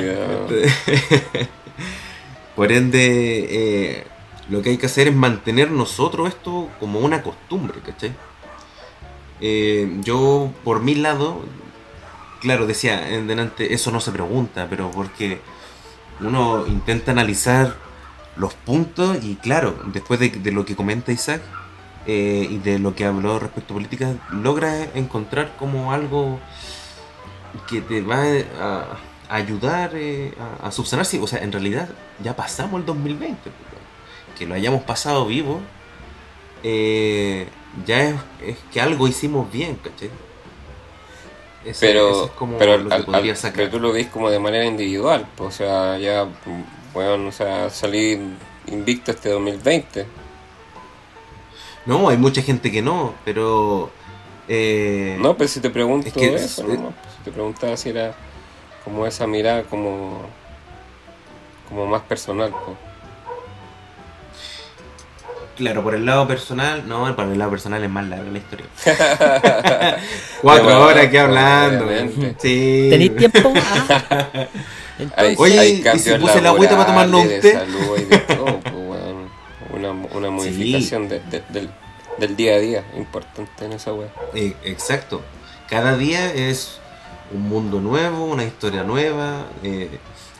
Por 2.56 2.72
ende, 2.72 3.46
eh, 3.48 4.06
lo 4.48 4.60
que 4.62 4.70
hay 4.70 4.78
que 4.78 4.86
hacer 4.86 5.06
es 5.06 5.14
mantener 5.14 5.70
nosotros 5.70 6.28
esto 6.28 6.68
como 6.80 6.98
una 6.98 7.22
costumbre, 7.22 7.78
¿cachai? 7.84 8.12
Eh, 9.40 9.98
yo, 10.02 10.50
por 10.64 10.82
mi 10.82 10.94
lado, 10.94 11.42
claro, 12.40 12.66
decía 12.66 13.14
en 13.14 13.28
delante, 13.28 13.72
eso 13.74 13.90
no 13.92 14.00
se 14.00 14.10
pregunta, 14.10 14.66
pero 14.68 14.90
porque 14.90 15.40
uno 16.20 16.66
intenta 16.66 17.12
analizar 17.12 17.76
los 18.36 18.54
puntos 18.54 19.18
y 19.22 19.36
claro, 19.36 19.78
después 19.86 20.20
de, 20.20 20.28
de 20.30 20.52
lo 20.52 20.64
que 20.64 20.76
comenta 20.76 21.12
Isaac 21.12 21.40
eh, 22.06 22.46
y 22.50 22.58
de 22.58 22.78
lo 22.78 22.94
que 22.94 23.04
habló 23.04 23.38
respecto 23.38 23.72
a 23.74 23.76
política, 23.76 24.14
logra 24.30 24.84
encontrar 24.94 25.56
como 25.58 25.92
algo 25.92 26.38
que 27.68 27.80
te 27.80 28.02
va 28.02 28.22
a, 28.60 28.86
ayudar 29.28 29.90
eh, 29.94 30.32
a, 30.62 30.68
a 30.68 30.70
subsanarse. 30.70 31.18
O 31.20 31.26
sea, 31.26 31.40
en 31.42 31.50
realidad 31.52 31.88
ya 32.22 32.36
pasamos 32.36 32.80
el 32.80 32.86
2020. 32.86 33.40
pues, 33.42 33.54
Que 34.38 34.46
lo 34.46 34.54
hayamos 34.54 34.82
pasado 34.82 35.26
vivo, 35.26 35.60
eh, 36.62 37.48
ya 37.86 38.02
es, 38.02 38.14
es 38.44 38.56
que 38.72 38.80
algo 38.80 39.08
hicimos 39.08 39.50
bien, 39.50 39.76
¿cachai? 39.76 40.10
Ese- 41.64 41.86
Pero, 41.86 42.26
es 42.26 42.30
como 42.32 42.56
pero, 42.58 42.78
lo 42.78 42.88
que 42.88 42.94
al- 42.94 43.04
podría 43.04 43.32
al- 43.32 43.36
sacar. 43.38 43.56
pero 43.56 43.70
tú 43.70 43.80
lo 43.80 43.92
ves 43.92 44.06
como 44.06 44.30
de 44.30 44.38
manera 44.38 44.64
individual, 44.64 45.26
pues, 45.36 45.54
o 45.54 45.56
sea, 45.56 45.98
ya, 45.98 46.26
bueno, 46.96 47.28
o 47.28 47.32
sea, 47.32 47.68
salí 47.68 48.18
invicto 48.68 49.10
este 49.10 49.28
2020. 49.28 50.06
No, 51.84 52.08
hay 52.08 52.16
mucha 52.16 52.40
gente 52.40 52.72
que 52.72 52.80
no, 52.80 53.12
pero... 53.24 53.90
eh, 54.48 55.18
No, 55.20 55.36
pero 55.36 55.46
si 55.48 55.60
te 55.60 55.68
pregunto 55.68 56.08
es 56.08 56.14
que 56.14 56.34
eso, 56.34 56.62
es- 56.72 56.78
¿no? 56.78 56.90
Pues, 56.90 57.14
si 57.18 57.22
te 57.24 57.30
preguntaba 57.32 57.76
si 57.76 57.90
era 57.90 58.14
como 58.82 59.06
esa 59.06 59.26
mirada 59.26 59.62
como, 59.64 60.22
como 61.68 61.86
más 61.86 62.00
personal, 62.02 62.50
pues. 62.64 62.76
Claro, 65.56 65.82
por 65.82 65.94
el 65.94 66.04
lado 66.06 66.26
personal, 66.26 66.86
no, 66.88 67.14
por 67.14 67.26
el 67.26 67.38
lado 67.38 67.50
personal 67.50 67.82
es 67.84 67.90
más 67.90 68.06
larga 68.06 68.30
la 68.30 68.38
historia. 68.38 68.66
Cuatro 70.42 70.64
Bueno, 70.64 70.80
horas 70.80 71.04
aquí 71.06 71.16
hablando. 71.18 71.86
Sí. 72.38 72.88
¿Tenéis 72.90 73.16
tiempo? 73.16 73.52
Ah. 74.08 74.46
Entonces, 74.98 75.38
Oye, 75.38 75.58
hay 75.58 75.70
¿y 75.72 75.82
la 76.40 76.48
agüita 76.50 76.74
para 76.76 76.86
tomarnos 76.86 77.22
un 77.22 77.28
té? 77.28 77.52
salud 77.52 77.98
y 77.98 78.04
de 78.04 78.18
todo, 78.18 78.60
pues, 78.60 78.74
una, 79.74 79.90
una 79.90 80.30
modificación 80.30 81.08
de- 81.08 81.20
de- 81.20 81.42
del, 81.50 81.70
del 82.18 82.36
día 82.36 82.54
a 82.54 82.58
día 82.58 82.84
importante 82.96 83.64
en 83.64 83.72
esa 83.72 83.92
wea. 83.92 84.08
Eh, 84.34 84.54
exacto. 84.64 85.20
Cada 85.68 85.96
día 85.96 86.32
es 86.32 86.78
un 87.32 87.42
mundo 87.48 87.80
nuevo, 87.80 88.24
una 88.24 88.44
historia 88.44 88.84
nueva. 88.84 89.46
eh, 89.62 89.90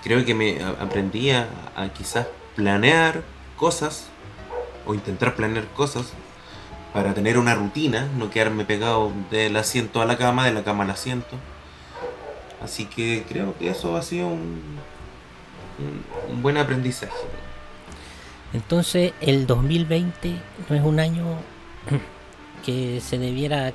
creo 0.02 0.24
que 0.24 0.34
me 0.34 0.62
aprendí 0.80 1.30
a, 1.32 1.48
a 1.74 1.88
quizás 1.88 2.26
planear 2.54 3.22
cosas 3.56 4.04
o 4.86 4.94
intentar 4.94 5.34
planear 5.34 5.66
cosas 5.74 6.06
para 6.94 7.12
tener 7.12 7.36
una 7.38 7.54
rutina, 7.54 8.08
no 8.16 8.30
quedarme 8.30 8.64
pegado 8.64 9.12
del 9.30 9.56
asiento 9.56 10.00
a 10.00 10.06
la 10.06 10.16
cama, 10.16 10.46
de 10.46 10.52
la 10.54 10.62
cama 10.64 10.84
al 10.84 10.90
asiento. 10.90 11.36
Así 12.62 12.86
que 12.86 13.24
creo 13.28 13.56
que 13.58 13.70
eso 13.70 13.96
ha 13.96 14.02
sido 14.02 14.28
un, 14.28 14.60
un, 15.78 16.04
un 16.32 16.42
buen 16.42 16.56
aprendizaje. 16.56 17.12
entonces 18.52 19.12
el 19.20 19.46
2020 19.46 20.34
no 20.68 20.76
es 20.76 20.82
un 20.82 20.98
año 21.00 21.24
que 22.64 23.00
se 23.00 23.18
debiera 23.18 23.72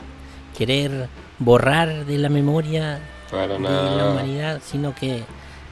querer 0.57 1.09
borrar 1.39 2.05
de 2.05 2.17
la 2.17 2.29
memoria 2.29 2.99
Para 3.29 3.47
de 3.47 3.59
la 3.59 4.09
humanidad, 4.11 4.61
sino 4.65 4.93
que 4.95 5.23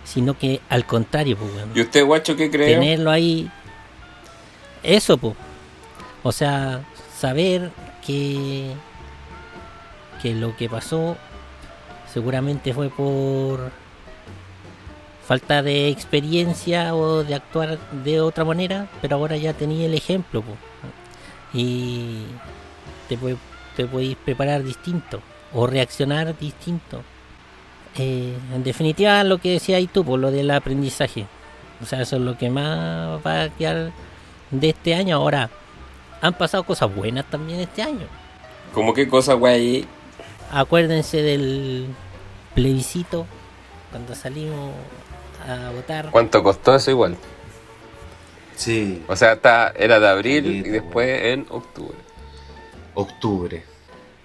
sino 0.03 0.35
que 0.37 0.59
al 0.69 0.85
contrario, 0.85 1.37
pues. 1.37 1.51
¿Y 1.75 1.81
usted, 1.81 2.03
guacho, 2.03 2.35
qué 2.35 2.49
cree? 2.49 2.73
tenerlo 2.73 3.11
ahí. 3.11 3.49
Eso, 4.81 5.17
pues. 5.17 5.35
O 6.23 6.31
sea, 6.31 6.81
saber 7.15 7.71
que, 8.05 8.71
que 10.21 10.33
lo 10.33 10.55
que 10.57 10.67
pasó 10.67 11.15
seguramente 12.13 12.73
fue 12.73 12.89
por 12.89 13.71
falta 15.27 15.61
de 15.61 15.89
experiencia 15.89 16.95
o 16.95 17.23
de 17.23 17.35
actuar 17.35 17.77
de 18.03 18.19
otra 18.19 18.43
manera, 18.43 18.87
pero 19.01 19.15
ahora 19.15 19.37
ya 19.37 19.53
tenía 19.53 19.85
el 19.85 19.93
ejemplo, 19.93 20.43
y 21.53 22.23
te, 23.07 23.85
podéis 23.87 24.17
preparar 24.17 24.63
distinto 24.63 25.21
o 25.53 25.67
reaccionar 25.67 26.37
distinto. 26.37 27.01
Eh, 27.97 28.35
en 28.53 28.63
definitiva, 28.63 29.23
lo 29.23 29.39
que 29.39 29.51
decía 29.53 29.77
ahí 29.77 29.87
tú, 29.87 30.05
por 30.05 30.19
lo 30.19 30.31
del 30.31 30.51
aprendizaje. 30.51 31.25
O 31.81 31.85
sea, 31.85 32.01
eso 32.01 32.17
es 32.17 32.21
lo 32.21 32.37
que 32.37 32.49
más 32.49 33.19
va 33.25 33.43
a 33.43 33.49
quedar 33.49 33.91
de 34.51 34.69
este 34.69 34.93
año. 34.93 35.15
Ahora, 35.15 35.49
han 36.21 36.33
pasado 36.33 36.63
cosas 36.63 36.93
buenas 36.93 37.25
también 37.25 37.59
este 37.59 37.81
año. 37.81 38.05
¿Cómo 38.73 38.93
qué 38.93 39.07
cosa, 39.07 39.33
güey? 39.33 39.87
Acuérdense 40.51 41.21
del 41.21 41.87
plebiscito 42.55 43.25
cuando 43.91 44.15
salimos 44.15 44.71
a 45.47 45.69
votar. 45.71 46.09
¿Cuánto 46.11 46.41
costó 46.43 46.75
eso 46.75 46.91
igual? 46.91 47.15
Sí, 48.55 49.03
O 49.07 49.15
sea, 49.15 49.33
está, 49.33 49.69
era 49.75 49.99
de 49.99 50.07
abril 50.09 50.43
Sí, 50.43 50.49
y 50.57 50.61
después 50.71 51.23
en 51.25 51.45
octubre. 51.49 51.95
octubre. 52.93 53.63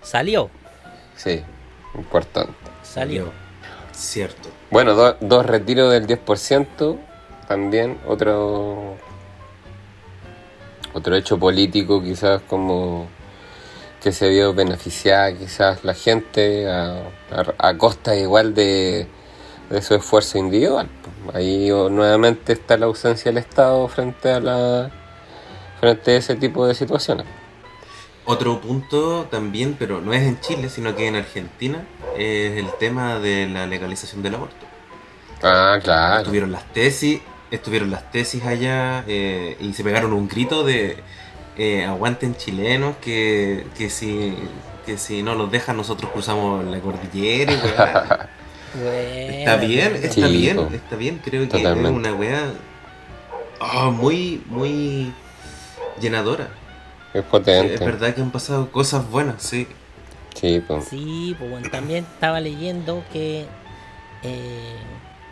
Salió, 0.02 0.50
Sí, 1.16 1.40
importante. 1.94 2.52
salió. 2.82 3.30
Cierto. 3.92 4.48
Bueno, 4.70 4.94
do- 4.94 5.16
dos 5.20 5.46
retiros 5.46 5.92
del 5.92 6.06
10%, 6.06 6.98
también 7.46 7.98
otro 8.08 8.96
otro 10.92 11.14
hecho 11.16 11.38
político 11.38 12.02
quizás 12.02 12.40
como 12.42 13.06
que 14.04 14.12
se 14.12 14.28
vio 14.28 14.52
beneficiada 14.52 15.32
quizás 15.32 15.82
la 15.82 15.94
gente 15.94 16.68
a, 16.70 17.04
a- 17.32 17.68
a 17.70 17.78
costa 17.78 18.14
igual 18.14 18.54
de, 18.54 19.06
de 19.70 19.80
su 19.82 19.94
esfuerzo 19.94 20.36
individual. 20.36 20.88
Ahí 21.32 21.70
nuevamente 21.70 22.52
está 22.52 22.76
la 22.76 22.84
ausencia 22.84 23.30
del 23.32 23.38
Estado 23.38 23.88
frente 23.88 24.30
a 24.30 24.40
la 24.40 24.90
frente 25.80 26.10
a 26.12 26.16
ese 26.18 26.36
tipo 26.36 26.66
de 26.66 26.74
situaciones. 26.74 27.24
Otro 28.26 28.60
punto 28.60 29.26
también, 29.30 29.74
pero 29.78 30.02
no 30.02 30.12
es 30.12 30.22
en 30.22 30.38
Chile, 30.40 30.68
sino 30.68 30.94
que 30.94 31.06
en 31.08 31.16
Argentina, 31.16 31.86
es 32.16 32.58
el 32.58 32.68
tema 32.78 33.18
de 33.18 33.48
la 33.48 33.66
legalización 33.66 34.22
del 34.22 34.34
aborto. 34.34 34.66
Ah, 35.42 35.78
claro. 35.82 36.18
Estuvieron 36.20 36.52
las 36.52 36.70
tesis, 36.74 37.20
estuvieron 37.50 37.90
las 37.90 38.10
tesis 38.10 38.44
allá 38.44 39.04
eh, 39.06 39.56
y 39.60 39.72
se 39.72 39.82
pegaron 39.82 40.12
un 40.12 40.28
grito 40.28 40.62
de 40.62 40.98
eh, 41.56 41.84
aguanten 41.84 42.36
chilenos 42.36 42.96
que, 42.98 43.66
que 43.76 43.90
si 43.90 44.34
que 44.86 44.98
si 44.98 45.22
no 45.22 45.34
los 45.34 45.50
dejan 45.50 45.76
nosotros 45.78 46.10
cruzamos 46.12 46.64
la 46.66 46.80
cordillera 46.80 47.52
weá. 47.54 48.28
Está 48.74 49.56
bien, 49.56 49.94
está 49.96 50.28
Sí, 50.28 50.32
bien, 50.32 50.68
está 50.72 50.96
bien, 50.96 51.20
creo 51.24 51.48
que 51.48 51.48
Totalmente. 51.58 51.88
es 51.90 51.94
una 51.94 52.12
weá 52.14 52.52
ah, 53.60 53.90
muy, 53.90 54.42
muy 54.46 55.12
llenadora. 56.00 56.48
Es 57.12 57.24
Sí, 57.24 57.28
potente. 57.30 57.74
es 57.74 57.84
verdad 57.84 58.14
que 58.14 58.20
han 58.22 58.32
pasado 58.32 58.70
cosas 58.72 59.08
buenas, 59.10 59.42
sí. 59.42 59.68
Sí, 60.34 60.60
pues. 60.66 60.84
Sí, 60.88 61.36
pues 61.38 61.50
bueno, 61.50 61.70
también 61.70 62.04
estaba 62.04 62.40
leyendo 62.40 63.04
que 63.12 63.46
eh, 64.22 64.76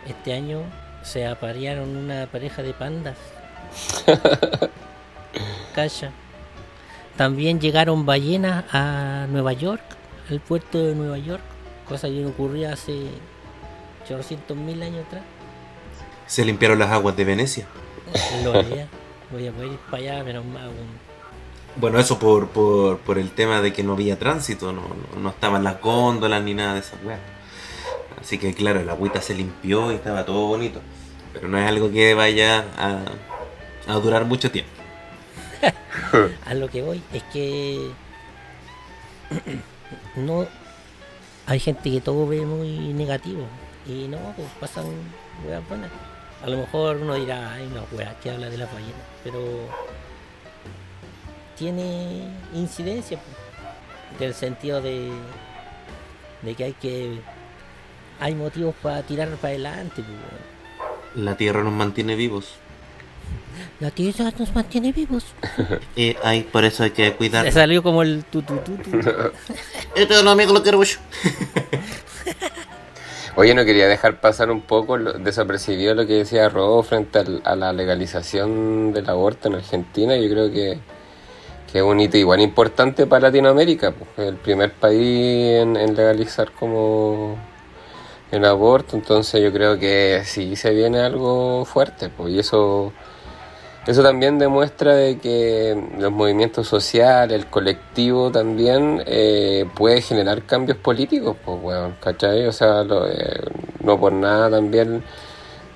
este 0.06 0.32
año 0.34 0.62
se 1.02 1.26
aparearon 1.26 1.96
una 1.96 2.26
pareja 2.26 2.62
de 2.62 2.74
pandas. 2.74 3.16
Calla. 5.72 6.12
También 7.16 7.60
llegaron 7.60 8.06
ballenas 8.06 8.64
a 8.72 9.26
Nueva 9.30 9.52
York, 9.52 9.82
al 10.30 10.40
puerto 10.40 10.82
de 10.84 10.94
Nueva 10.94 11.18
York, 11.18 11.42
cosa 11.86 12.08
que 12.08 12.20
no 12.20 12.28
ocurría 12.28 12.72
hace 12.72 13.06
800 14.04 14.56
mil 14.56 14.82
años 14.82 15.06
atrás. 15.06 15.22
Se 16.26 16.44
limpiaron 16.44 16.78
las 16.78 16.90
aguas 16.90 17.16
de 17.16 17.24
Venecia. 17.24 17.66
Lo 18.44 18.52
veía. 18.52 18.88
Voy 19.30 19.46
a 19.46 19.52
poder 19.52 19.72
ir 19.72 19.78
para 19.90 20.02
allá, 20.02 20.24
menos 20.24 20.44
mal. 20.44 20.70
Bueno, 21.76 21.98
eso 21.98 22.18
por, 22.18 22.48
por, 22.48 22.98
por 22.98 23.18
el 23.18 23.30
tema 23.30 23.62
de 23.62 23.72
que 23.72 23.82
no 23.82 23.94
había 23.94 24.18
tránsito, 24.18 24.72
no, 24.72 24.82
no, 24.82 25.20
no 25.20 25.28
estaban 25.30 25.64
las 25.64 25.80
góndolas 25.80 26.42
ni 26.42 26.54
nada 26.54 26.74
de 26.74 26.80
esas 26.80 27.02
weas. 27.02 27.20
Así 28.20 28.38
que 28.38 28.54
claro, 28.54 28.80
el 28.80 28.88
agüita 28.88 29.20
se 29.20 29.34
limpió 29.34 29.90
y 29.90 29.96
estaba 29.96 30.24
todo 30.24 30.46
bonito. 30.46 30.80
Pero 31.32 31.48
no 31.48 31.58
es 31.58 31.66
algo 31.66 31.90
que 31.90 32.14
vaya 32.14 32.66
a, 32.76 33.00
a 33.88 33.94
durar 33.94 34.26
mucho 34.26 34.50
tiempo. 34.50 34.71
A 36.46 36.54
lo 36.54 36.68
que 36.68 36.82
voy 36.82 37.02
es 37.12 37.22
que 37.24 37.90
no 40.16 40.46
hay 41.46 41.60
gente 41.60 41.90
que 41.90 42.00
todo 42.00 42.26
ve 42.26 42.44
muy 42.46 42.92
negativo 42.94 43.46
y 43.86 44.08
no, 44.08 44.18
pues 44.36 44.48
pasan 44.60 44.86
weas 45.46 45.66
buenas. 45.68 45.90
A 46.42 46.48
lo 46.48 46.58
mejor 46.58 46.96
uno 46.96 47.14
dirá, 47.14 47.52
ay 47.52 47.70
no, 47.72 47.84
wea, 47.96 48.16
que 48.20 48.30
habla 48.30 48.48
de 48.48 48.58
las 48.58 48.72
ballenas, 48.72 48.94
pero 49.22 49.40
tiene 51.56 52.28
incidencia 52.54 53.18
pues, 53.18 54.20
del 54.20 54.34
sentido 54.34 54.80
de, 54.80 55.12
de 56.42 56.54
que 56.54 56.64
hay 56.64 56.72
que 56.72 57.18
hay 58.20 58.34
motivos 58.34 58.74
para 58.82 59.02
tirar 59.02 59.28
para 59.36 59.48
adelante. 59.48 60.02
pues. 60.02 61.24
La 61.24 61.36
tierra 61.36 61.62
nos 61.62 61.72
mantiene 61.72 62.14
vivos. 62.14 62.54
La 63.80 63.90
tierra 63.90 64.32
nos 64.38 64.54
mantiene 64.54 64.92
vivos. 64.92 65.24
Y 65.96 66.16
hay, 66.22 66.42
por 66.42 66.64
eso 66.64 66.84
hay 66.84 66.90
que 66.90 67.12
cuidar. 67.14 67.44
Se 67.46 67.52
salió 67.52 67.82
como 67.82 68.02
el 68.02 68.24
tutu. 68.24 68.54
Esto 69.96 70.14
es 70.14 70.22
un 70.22 70.28
amigo 70.28 70.52
lo 70.52 70.62
quiero 70.62 70.78
mucho. 70.78 70.98
Oye, 73.34 73.54
no 73.54 73.64
quería 73.64 73.88
dejar 73.88 74.20
pasar 74.20 74.50
un 74.50 74.60
poco 74.60 74.98
lo- 74.98 75.14
desapercibido 75.14 75.94
lo 75.94 76.06
que 76.06 76.12
decía 76.14 76.48
Robo 76.50 76.82
frente 76.82 77.18
al- 77.20 77.40
a 77.44 77.56
la 77.56 77.72
legalización 77.72 78.92
del 78.92 79.08
aborto 79.08 79.48
en 79.48 79.54
Argentina. 79.54 80.14
Yo 80.16 80.28
creo 80.28 80.52
que, 80.52 80.78
que 81.72 81.78
es 81.78 81.84
un 81.84 81.98
hito 81.98 82.18
igual 82.18 82.40
importante 82.40 83.06
para 83.06 83.28
Latinoamérica. 83.28 83.92
pues, 83.92 84.28
el 84.28 84.36
primer 84.36 84.72
país 84.72 85.60
en, 85.62 85.76
en 85.76 85.96
legalizar 85.96 86.52
como 86.52 87.38
el 88.30 88.44
aborto, 88.44 88.96
entonces 88.96 89.42
yo 89.42 89.50
creo 89.52 89.78
que 89.78 90.22
sí 90.26 90.54
se 90.56 90.70
viene 90.74 91.00
algo 91.00 91.64
fuerte, 91.64 92.08
pues, 92.10 92.32
y 92.34 92.38
eso 92.38 92.92
eso 93.86 94.02
también 94.02 94.38
demuestra 94.38 94.94
de 94.94 95.18
que 95.18 95.76
los 95.98 96.12
movimientos 96.12 96.68
sociales, 96.68 97.36
el 97.36 97.46
colectivo 97.46 98.30
también 98.30 99.02
eh, 99.06 99.66
puede 99.74 100.00
generar 100.00 100.44
cambios 100.44 100.78
políticos, 100.78 101.36
pues 101.44 101.60
bueno, 101.60 101.94
¿cachai? 102.00 102.46
O 102.46 102.52
sea, 102.52 102.82
eh, 102.82 103.40
no 103.82 103.98
por 103.98 104.12
nada 104.12 104.48
también 104.50 105.02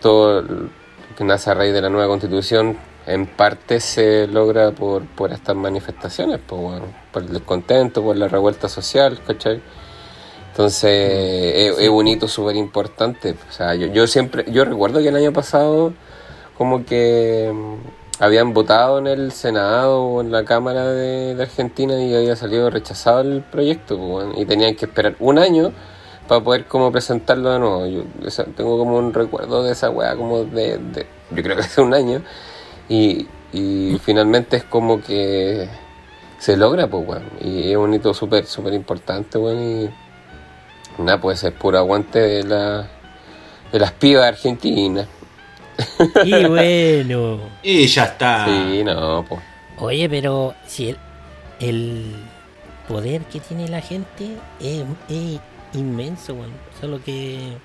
todo 0.00 0.42
lo 0.42 0.68
que 1.16 1.24
nace 1.24 1.50
a 1.50 1.54
raíz 1.54 1.72
de 1.72 1.82
la 1.82 1.88
nueva 1.88 2.06
constitución 2.06 2.76
en 3.06 3.26
parte 3.26 3.80
se 3.80 4.28
logra 4.28 4.70
por, 4.70 5.04
por 5.06 5.32
estas 5.32 5.56
manifestaciones, 5.56 6.40
pues 6.46 6.60
bueno, 6.60 6.86
por 7.12 7.22
el 7.22 7.32
descontento, 7.32 8.02
por 8.02 8.16
la 8.16 8.28
revuelta 8.28 8.68
social, 8.68 9.20
¿cachai? 9.26 9.60
Entonces 10.50 10.90
es, 10.90 11.78
es, 11.78 11.88
un 11.88 12.06
hito 12.06 12.28
súper 12.28 12.56
importante. 12.56 13.36
O 13.48 13.52
sea, 13.52 13.74
yo, 13.74 13.88
yo 13.88 14.06
siempre, 14.06 14.44
yo 14.50 14.64
recuerdo 14.64 15.00
que 15.00 15.08
el 15.08 15.16
año 15.16 15.32
pasado 15.32 15.92
como 16.56 16.84
que 16.84 17.52
mm, 17.52 18.22
habían 18.22 18.54
votado 18.54 18.98
en 18.98 19.06
el 19.06 19.32
Senado 19.32 20.02
o 20.02 20.20
en 20.20 20.32
la 20.32 20.44
Cámara 20.44 20.86
de, 20.86 21.36
Argentina 21.40 22.00
y 22.00 22.14
había 22.14 22.36
salido 22.36 22.70
rechazado 22.70 23.20
el 23.20 23.42
proyecto 23.42 23.98
pues, 23.98 24.26
y 24.36 24.44
tenían 24.46 24.74
que 24.74 24.86
esperar 24.86 25.16
un 25.20 25.38
año 25.38 25.72
para 26.26 26.42
poder 26.42 26.64
como 26.66 26.90
presentarlo 26.90 27.52
de 27.52 27.58
nuevo. 27.58 27.86
Yo 27.86 28.04
tengo 28.56 28.78
como 28.78 28.96
un 28.96 29.12
recuerdo 29.12 29.62
de 29.62 29.72
esa 29.72 29.90
weá 29.90 30.16
como 30.16 30.44
de, 30.44 30.80
yo 31.30 31.42
creo 31.42 31.56
que 31.56 31.62
hace 31.62 31.80
un 31.80 31.94
año 31.94 32.22
y, 32.88 33.26
y 33.52 33.98
finalmente 34.02 34.56
es 34.56 34.64
como 34.64 35.00
que 35.00 35.68
se 36.38 36.56
logra 36.56 36.86
pues 36.86 37.06
bueno 37.06 37.26
y 37.40 37.70
es 37.70 37.76
un 37.76 37.94
hito 37.94 38.12
súper 38.12 38.44
súper 38.44 38.74
importante 38.74 39.38
bueno 39.38 39.62
y 39.62 39.90
nada 40.98 41.18
pues 41.18 41.42
es 41.44 41.52
puro 41.52 41.78
aguante 41.78 42.18
de 42.18 42.42
la 42.44 42.86
de 43.72 43.78
las 43.78 43.92
pibas 43.92 44.26
argentinas 44.26 45.08
y 46.24 46.44
bueno. 46.46 47.40
Y 47.62 47.86
ya 47.86 48.04
está. 48.04 48.46
Sí, 48.46 48.82
no. 48.84 49.24
Oye, 49.78 50.08
pero 50.08 50.54
si 50.66 50.90
el, 50.90 50.98
el 51.60 52.14
poder 52.88 53.22
que 53.22 53.40
tiene 53.40 53.68
la 53.68 53.80
gente 53.80 54.36
es, 54.60 54.84
es 55.08 55.40
inmenso, 55.74 56.34
bueno. 56.34 56.54
Solo 56.80 57.02
que. 57.02 57.56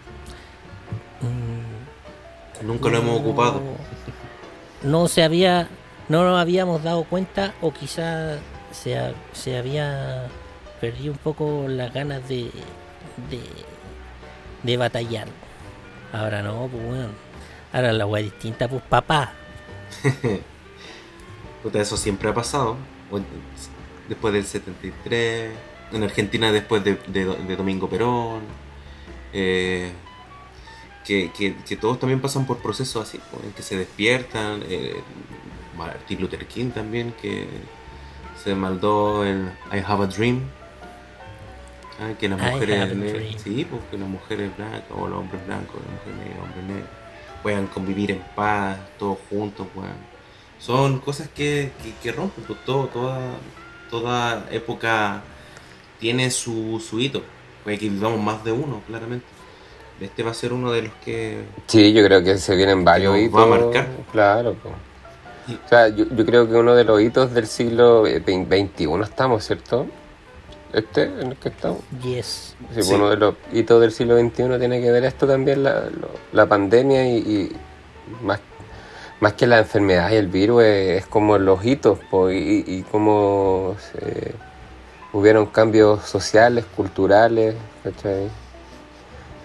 Mmm, 1.21 2.65
Nunca 2.67 2.89
lo 2.89 2.97
hemos 2.97 3.19
ocupado. 3.21 3.61
No 4.83 5.07
se 5.07 5.23
había. 5.23 5.67
No 6.09 6.23
nos 6.23 6.39
habíamos 6.39 6.83
dado 6.83 7.05
cuenta, 7.05 7.53
o 7.61 7.71
quizás 7.71 8.39
se, 8.71 8.97
se 9.31 9.57
había 9.57 10.27
perdido 10.81 11.13
un 11.13 11.19
poco 11.19 11.65
las 11.69 11.93
ganas 11.93 12.27
de, 12.27 12.51
de, 13.29 13.39
de 14.63 14.77
batallar. 14.77 15.27
Ahora 16.11 16.41
no, 16.41 16.67
pues 16.69 16.85
bueno 16.85 17.30
Ahora 17.73 17.93
la 17.93 18.05
weá 18.05 18.23
distinta, 18.23 18.67
pues 18.67 18.81
papá. 18.83 19.33
Puta, 21.63 21.79
eso 21.79 21.95
siempre 21.95 22.29
ha 22.29 22.33
pasado. 22.33 22.75
Después 24.09 24.33
del 24.33 24.45
73. 24.45 25.51
En 25.93 26.03
Argentina 26.03 26.51
después 26.51 26.83
de, 26.83 27.55
Domingo 27.55 27.89
Perón. 27.89 28.41
Eh, 29.33 29.91
que, 31.05 31.77
todos 31.79 31.99
también 31.99 32.21
pasan 32.21 32.45
por 32.45 32.57
procesos 32.59 33.07
así, 33.07 33.19
en 33.43 33.51
que 33.53 33.61
se 33.61 33.77
despiertan. 33.77 34.63
Eh, 34.67 35.01
Martin 35.77 36.21
Luther 36.21 36.45
King 36.47 36.71
también, 36.71 37.13
que 37.21 37.47
se 38.43 38.53
maldó 38.55 39.25
en 39.25 39.51
I 39.71 39.79
Have 39.85 40.03
a 40.03 40.07
Dream. 40.07 40.41
Ah, 41.99 42.13
que 42.19 42.27
las 42.27 42.39
mujeres 42.39 43.41
sí, 43.41 43.65
porque 43.69 43.97
las 43.97 44.09
mujeres 44.09 44.55
blancas, 44.57 44.83
o 44.89 45.07
los 45.07 45.19
hombres 45.19 45.45
blancos, 45.45 45.75
las 45.81 45.91
mujeres 45.93 46.17
negras, 46.17 46.43
hombres 46.43 46.63
negros 46.65 47.00
puedan 47.41 47.67
convivir 47.67 48.11
en 48.11 48.21
paz, 48.35 48.77
todos 48.97 49.17
juntos, 49.29 49.67
Son 50.59 50.99
cosas 50.99 51.29
que, 51.29 51.71
que, 52.01 52.11
rompen, 52.11 52.43
pues, 52.45 52.59
todo, 52.65 52.87
toda, 52.87 53.19
toda 53.89 54.47
época 54.51 55.21
tiene 55.99 56.31
su, 56.31 56.83
su 56.85 56.99
hito. 56.99 57.21
Puede 57.63 57.77
que 57.77 57.89
vivamos 57.89 58.19
más 58.19 58.43
de 58.43 58.51
uno, 58.51 58.81
claramente. 58.87 59.25
Este 59.99 60.23
va 60.23 60.31
a 60.31 60.33
ser 60.33 60.51
uno 60.51 60.71
de 60.71 60.83
los 60.83 60.93
que... 61.05 61.43
Sí, 61.67 61.93
yo 61.93 62.03
creo 62.03 62.23
que 62.23 62.37
se 62.37 62.55
vienen 62.55 62.83
varios 62.83 63.17
hitos. 63.17 63.39
Va 63.39 63.43
a 63.43 63.45
marcar. 63.45 63.87
Claro. 64.11 64.55
O 65.47 65.69
sea, 65.69 65.89
yo, 65.89 66.05
yo 66.05 66.25
creo 66.25 66.47
que 66.47 66.55
uno 66.55 66.73
de 66.73 66.83
los 66.83 67.01
hitos 67.01 67.33
del 67.33 67.45
siglo 67.45 68.05
XXI 68.05 68.87
estamos, 69.03 69.45
¿cierto? 69.45 69.85
Este 70.73 71.03
en 71.03 71.31
el 71.31 71.37
que 71.37 71.49
estamos. 71.49 71.79
Yes. 72.01 72.55
Sí, 72.73 72.83
sí. 72.83 72.93
Uno 72.93 73.09
de 73.09 73.17
los 73.17 73.35
hitos 73.51 73.81
del 73.81 73.91
siglo 73.91 74.19
XXI 74.19 74.59
tiene 74.59 74.81
que 74.81 74.91
ver 74.91 75.03
esto 75.03 75.27
también, 75.27 75.63
la, 75.63 75.83
la 76.31 76.45
pandemia 76.45 77.07
y, 77.07 77.55
más, 78.21 78.39
más 79.19 79.33
que 79.33 79.47
la 79.47 79.59
enfermedad 79.59 80.11
y 80.11 80.15
el 80.15 80.27
virus, 80.27 80.63
es, 80.63 81.05
como 81.07 81.37
los 81.37 81.63
hitos 81.65 81.99
y, 82.31 82.63
y 82.67 82.85
cómo 82.91 83.75
hubieron 85.13 85.45
cambios 85.47 86.03
sociales, 86.03 86.65
culturales, 86.75 87.55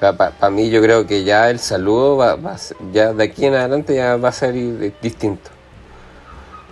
Para 0.01 0.51
mí 0.51 0.71
yo 0.71 0.81
creo 0.83 1.07
que 1.07 1.25
ya 1.25 1.51
el 1.51 1.59
saludo 1.59 2.17
va, 2.17 2.37
va 2.37 2.57
ya 2.93 3.13
de 3.13 3.25
aquí 3.25 3.47
en 3.47 3.55
adelante 3.55 3.95
ya 3.95 4.17
va 4.17 4.29
a 4.29 4.33
ser 4.33 4.55
distinto. 5.01 5.51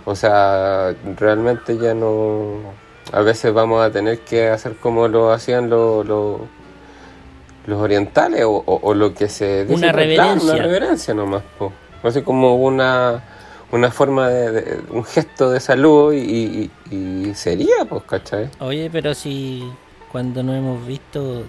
O 0.05 0.15
sea, 0.15 0.93
realmente 1.17 1.77
ya 1.77 1.93
no 1.95 2.84
a 3.11 3.21
veces 3.21 3.53
vamos 3.53 3.83
a 3.83 3.91
tener 3.91 4.19
que 4.19 4.49
hacer 4.49 4.75
como 4.75 5.07
lo 5.07 5.31
hacían 5.31 5.69
los, 5.69 6.05
los, 6.05 6.39
orientales 7.67 8.43
o, 8.45 8.93
lo 8.93 9.13
que 9.13 9.29
se 9.29 9.65
dice. 9.65 9.75
Una 9.75 9.91
reverencia. 9.91 10.53
una 10.53 10.61
reverencia 10.61 11.13
nomás. 11.13 11.43
Po. 11.57 11.71
Así 12.03 12.21
como 12.21 12.55
una, 12.55 13.23
una 13.71 13.91
forma 13.91 14.29
de, 14.29 14.79
un 14.91 15.03
gesto 15.03 15.49
de 15.49 15.59
salud 15.59 16.13
y, 16.13 16.69
sería, 17.33 17.85
pues, 17.89 18.03
¿cachai? 18.03 18.49
Oye, 18.59 18.89
pero 18.91 19.13
si 19.13 19.63
cuando 20.11 20.43
no 20.43 20.53
hemos 20.53 20.85
visto 20.85 21.43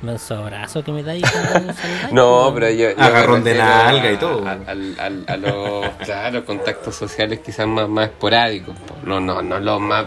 Manso 0.00 0.36
abrazo 0.36 0.84
que 0.84 0.92
me 0.92 1.02
dais. 1.02 1.24
no, 2.12 2.52
pero 2.54 2.70
yo. 2.70 2.88
Agarrón 2.96 3.42
de 3.42 3.54
nalga 3.54 4.12
y 4.12 4.16
todo. 4.16 4.46
A, 4.46 5.36
los, 6.30 6.44
contactos 6.44 6.94
sociales 6.94 7.40
quizás 7.44 7.66
más, 7.66 7.88
más 7.88 8.08
esporádicos. 8.08 8.76
No, 9.04 9.18
no, 9.18 9.42
no 9.42 9.58
los 9.58 9.80
más 9.80 10.06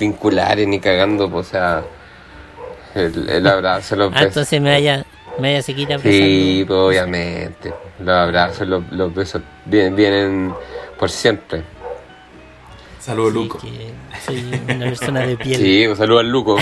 vinculares 0.00 0.66
ni 0.66 0.80
cagando, 0.80 1.30
o 1.32 1.42
sea. 1.42 1.84
El, 2.94 3.28
el 3.28 3.46
abrazo, 3.46 3.94
los 3.94 4.10
ah, 4.14 4.22
entonces 4.22 4.58
me 4.58 4.70
vaya, 4.70 5.04
me 5.38 5.48
vaya 5.48 5.58
a 5.58 5.62
seguir 5.62 5.86
Sí, 6.00 6.64
pues, 6.66 6.78
obviamente. 6.78 7.74
Los 7.98 8.16
abrazos, 8.16 8.66
los, 8.66 8.90
los 8.90 9.14
besos 9.14 9.42
vienen, 9.66 9.96
vienen 9.96 10.54
por 10.98 11.10
siempre. 11.10 11.62
Saludos, 12.98 13.34
Luco. 13.34 13.60
soy 14.24 14.60
una 14.64 14.86
persona 14.86 15.20
de 15.20 15.36
piel. 15.36 15.60
Sí, 15.60 15.84
pues 15.86 15.98
saludos 15.98 16.20
al 16.22 16.30
Luco. 16.30 16.56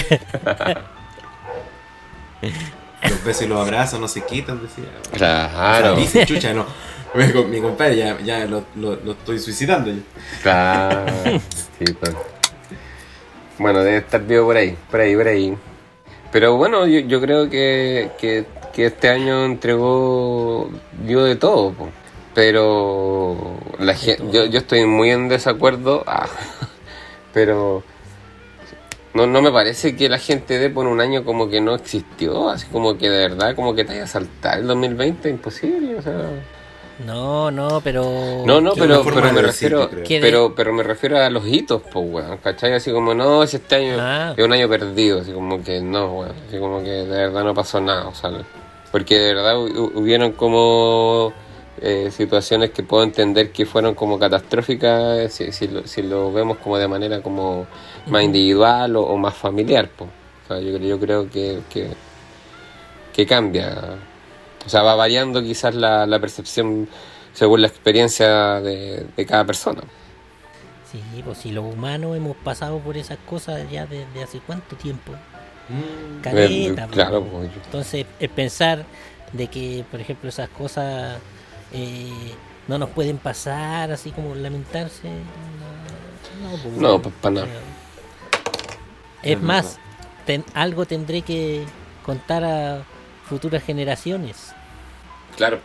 Los 3.08 3.22
besos 3.22 3.42
y 3.42 3.46
los 3.48 3.60
abrazos 3.60 4.00
no 4.00 4.08
se 4.08 4.24
quitan, 4.24 4.62
decía. 4.62 4.84
Claro. 5.12 5.96
dice, 5.96 6.24
chucha, 6.24 6.54
no. 6.54 6.64
Mi 7.50 7.60
compadre 7.60 7.96
ya, 7.96 8.18
ya 8.20 8.46
lo, 8.46 8.64
lo, 8.76 8.96
lo, 8.96 9.12
estoy 9.12 9.38
suicidando. 9.38 9.90
Yo. 9.90 10.00
Claro. 10.42 11.12
Sí, 11.78 11.92
pues. 11.92 12.14
Bueno, 13.58 13.80
debe 13.80 13.98
estar 13.98 14.24
vivo 14.24 14.46
por 14.46 14.56
ahí, 14.56 14.76
por 14.90 15.00
ahí, 15.00 15.16
por 15.16 15.26
ahí. 15.26 15.58
Pero 16.32 16.56
bueno, 16.56 16.86
yo, 16.86 17.00
yo 17.00 17.20
creo 17.20 17.50
que, 17.50 18.12
que, 18.18 18.44
que, 18.72 18.86
este 18.86 19.08
año 19.08 19.44
entregó, 19.44 20.70
dio 21.04 21.24
de 21.24 21.36
todo. 21.36 21.72
Po. 21.72 21.90
Pero 22.32 23.58
la 23.78 23.94
gente, 23.94 24.24
yo, 24.32 24.44
yo 24.46 24.58
estoy 24.58 24.86
muy 24.86 25.10
en 25.10 25.28
desacuerdo. 25.28 26.04
Ah, 26.06 26.28
pero 27.32 27.82
no, 29.14 29.28
no 29.28 29.40
me 29.40 29.52
parece 29.52 29.94
que 29.94 30.08
la 30.08 30.18
gente 30.18 30.58
dé 30.58 30.70
por 30.70 30.86
un 30.86 31.00
año 31.00 31.24
como 31.24 31.48
que 31.48 31.60
no 31.60 31.74
existió, 31.74 32.50
así 32.50 32.66
como 32.66 32.98
que 32.98 33.08
de 33.08 33.28
verdad 33.28 33.54
como 33.54 33.74
que 33.74 33.84
te 33.84 33.92
haya 33.92 34.06
saltado 34.08 34.60
el 34.60 34.66
2020, 34.66 35.30
imposible, 35.30 35.96
o 35.96 36.02
sea... 36.02 36.30
No, 37.06 37.50
no, 37.50 37.80
pero... 37.82 38.44
No, 38.44 38.60
no, 38.60 38.72
pero, 38.74 39.02
pero 39.04 39.32
me 39.32 39.42
refiero 39.42 39.90
pero, 40.06 40.54
pero 40.54 40.72
me 40.72 40.82
refiero 40.82 41.18
a 41.18 41.30
los 41.30 41.46
hitos, 41.46 41.82
pues, 41.92 42.06
weón, 42.08 42.38
¿cachai? 42.38 42.72
Así 42.72 42.92
como, 42.92 43.14
no, 43.14 43.46
si 43.46 43.56
este 43.56 43.76
año 43.76 43.96
ah. 43.98 44.34
es 44.36 44.44
un 44.44 44.52
año 44.52 44.68
perdido, 44.68 45.20
así 45.20 45.32
como 45.32 45.62
que 45.62 45.80
no, 45.80 46.18
weón, 46.18 46.32
así 46.48 46.58
como 46.58 46.82
que 46.82 46.90
de 46.90 47.06
verdad 47.06 47.44
no 47.44 47.54
pasó 47.54 47.80
nada, 47.80 48.08
o 48.08 48.14
sea, 48.14 48.30
porque 48.90 49.18
de 49.18 49.34
verdad 49.34 49.58
hubieron 49.58 50.32
como 50.32 51.32
eh, 51.80 52.10
situaciones 52.10 52.70
que 52.70 52.82
puedo 52.82 53.02
entender 53.02 53.50
que 53.50 53.66
fueron 53.66 53.94
como 53.94 54.18
catastróficas 54.18 55.32
si, 55.32 55.50
si, 55.52 55.68
lo, 55.68 55.86
si 55.86 56.02
lo 56.02 56.32
vemos 56.32 56.58
como 56.58 56.78
de 56.78 56.86
manera 56.86 57.20
como 57.20 57.66
más 58.06 58.22
individual 58.22 58.96
o, 58.96 59.16
más 59.16 59.34
familiar. 59.34 59.90
pues 59.96 60.10
O 60.44 60.48
sea, 60.48 60.60
yo, 60.60 60.78
yo 60.78 61.00
creo 61.00 61.28
que, 61.28 61.60
que, 63.12 63.26
cambia. 63.26 63.98
O 64.64 64.68
sea, 64.68 64.82
va 64.82 64.94
variando 64.94 65.42
quizás 65.42 65.74
la, 65.74 66.06
la 66.06 66.18
percepción 66.20 66.88
según 67.32 67.62
la 67.62 67.66
experiencia 67.66 68.60
de, 68.60 69.06
de, 69.16 69.26
cada 69.26 69.44
persona. 69.44 69.82
Sí, 70.90 71.00
pues 71.24 71.38
si 71.38 71.50
los 71.50 71.64
humanos 71.64 72.16
hemos 72.16 72.36
pasado 72.36 72.78
por 72.78 72.96
esas 72.96 73.18
cosas 73.18 73.68
ya 73.70 73.86
desde 73.86 74.22
hace 74.22 74.38
cuánto 74.38 74.76
tiempo. 74.76 75.12
Mm, 75.68 76.20
caleta. 76.20 76.86
claro, 76.88 77.24
po. 77.24 77.38
pues, 77.38 77.50
Entonces, 77.64 78.06
el 78.20 78.28
pensar 78.28 78.84
de 79.32 79.48
que, 79.48 79.84
por 79.90 80.00
ejemplo, 80.00 80.28
esas 80.28 80.48
cosas 80.50 81.18
eh, 81.74 82.34
no 82.68 82.78
nos 82.78 82.88
pueden 82.90 83.18
pasar, 83.18 83.90
así 83.92 84.10
como 84.12 84.34
lamentarse, 84.34 85.08
no, 86.40 86.50
no, 86.50 86.56
pues, 86.62 86.74
No, 86.76 87.02
pues, 87.02 87.14
para 87.20 87.34
nada. 87.34 87.48
Es 89.22 89.32
Es 89.36 89.42
más, 89.42 89.78
ten- 90.26 90.44
algo 90.54 90.86
tendré 90.86 91.22
que 91.22 91.64
contar 92.04 92.44
a 92.44 92.82
futuras 93.28 93.62
generaciones. 93.62 94.52
claro. 95.36 95.58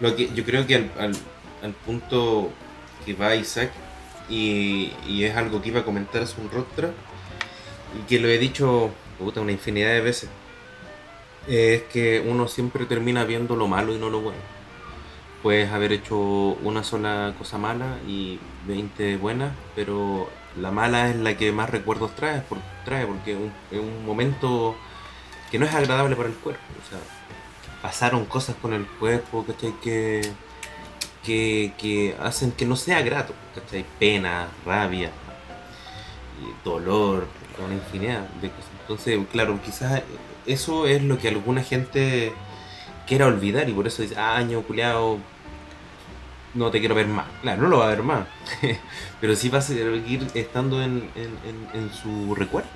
Lo 0.00 0.16
que 0.16 0.28
yo 0.34 0.44
creo 0.44 0.66
que 0.66 0.74
al, 0.74 0.90
al- 0.98 1.16
al 1.62 1.72
punto 1.72 2.50
que 3.06 3.14
va 3.14 3.34
Isaac, 3.36 3.70
y, 4.28 4.92
y 5.06 5.24
es 5.24 5.36
algo 5.36 5.62
que 5.62 5.68
iba 5.68 5.80
a 5.80 5.84
comentar 5.84 6.22
hace 6.22 6.40
un 6.40 6.50
rostro, 6.50 6.90
y 7.98 8.06
que 8.08 8.18
lo 8.18 8.28
he 8.28 8.38
dicho 8.38 8.90
puta, 9.18 9.40
una 9.40 9.52
infinidad 9.52 9.90
de 9.90 10.00
veces, 10.00 10.28
es 11.46 11.82
que 11.84 12.20
uno 12.26 12.48
siempre 12.48 12.86
termina 12.86 13.24
viendo 13.24 13.54
lo 13.54 13.68
malo 13.68 13.94
y 13.94 13.98
no 13.98 14.10
lo 14.10 14.20
bueno. 14.20 14.38
Puedes 15.44 15.70
haber 15.70 15.92
hecho 15.92 16.16
una 16.16 16.82
sola 16.82 17.34
cosa 17.36 17.58
mala 17.58 17.98
y 18.08 18.40
20 18.66 19.18
buenas, 19.18 19.52
pero 19.76 20.30
la 20.58 20.70
mala 20.70 21.10
es 21.10 21.16
la 21.16 21.36
que 21.36 21.52
más 21.52 21.68
recuerdos 21.68 22.16
trae, 22.16 22.40
por, 22.40 22.56
trae 22.86 23.04
porque 23.04 23.32
es 23.70 23.78
un, 23.78 24.06
momento 24.06 24.74
que 25.50 25.58
no 25.58 25.66
es 25.66 25.74
agradable 25.74 26.16
para 26.16 26.30
el 26.30 26.34
cuerpo. 26.36 26.62
O 26.82 26.88
sea, 26.88 26.98
pasaron 27.82 28.24
cosas 28.24 28.56
con 28.56 28.72
el 28.72 28.86
cuerpo, 28.86 29.44
¿cachai? 29.44 29.74
Que, 29.82 30.22
que, 31.22 31.74
que 31.76 32.16
hacen 32.22 32.50
que 32.50 32.64
no 32.64 32.74
sea 32.74 33.02
grato, 33.02 33.34
¿cachai? 33.54 33.84
Pena, 33.98 34.48
rabia, 34.64 35.10
dolor, 36.64 37.26
una 37.62 37.74
infinidad 37.74 38.26
de 38.40 38.48
cosas. 38.48 38.70
Entonces, 38.80 39.20
claro, 39.30 39.60
quizás 39.62 40.04
eso 40.46 40.86
es 40.86 41.02
lo 41.02 41.18
que 41.18 41.28
alguna 41.28 41.62
gente 41.62 42.32
quiera 43.06 43.26
olvidar 43.26 43.68
y 43.68 43.74
por 43.74 43.86
eso 43.86 44.00
dice, 44.00 44.16
ah, 44.16 44.36
año 44.36 44.62
culiao, 44.62 45.18
no 46.54 46.70
te 46.70 46.80
quiero 46.80 46.94
ver 46.94 47.06
más. 47.08 47.26
Claro, 47.42 47.62
no 47.62 47.68
lo 47.68 47.78
va 47.78 47.86
a 47.86 47.90
ver 47.90 48.02
más, 48.02 48.26
pero 49.20 49.34
sí 49.36 49.48
va 49.48 49.58
a 49.58 49.62
seguir 49.62 50.26
estando 50.34 50.82
en, 50.82 51.10
en- 51.14 51.68
en- 51.74 51.90
su 51.92 52.34
recuerdo. 52.34 52.68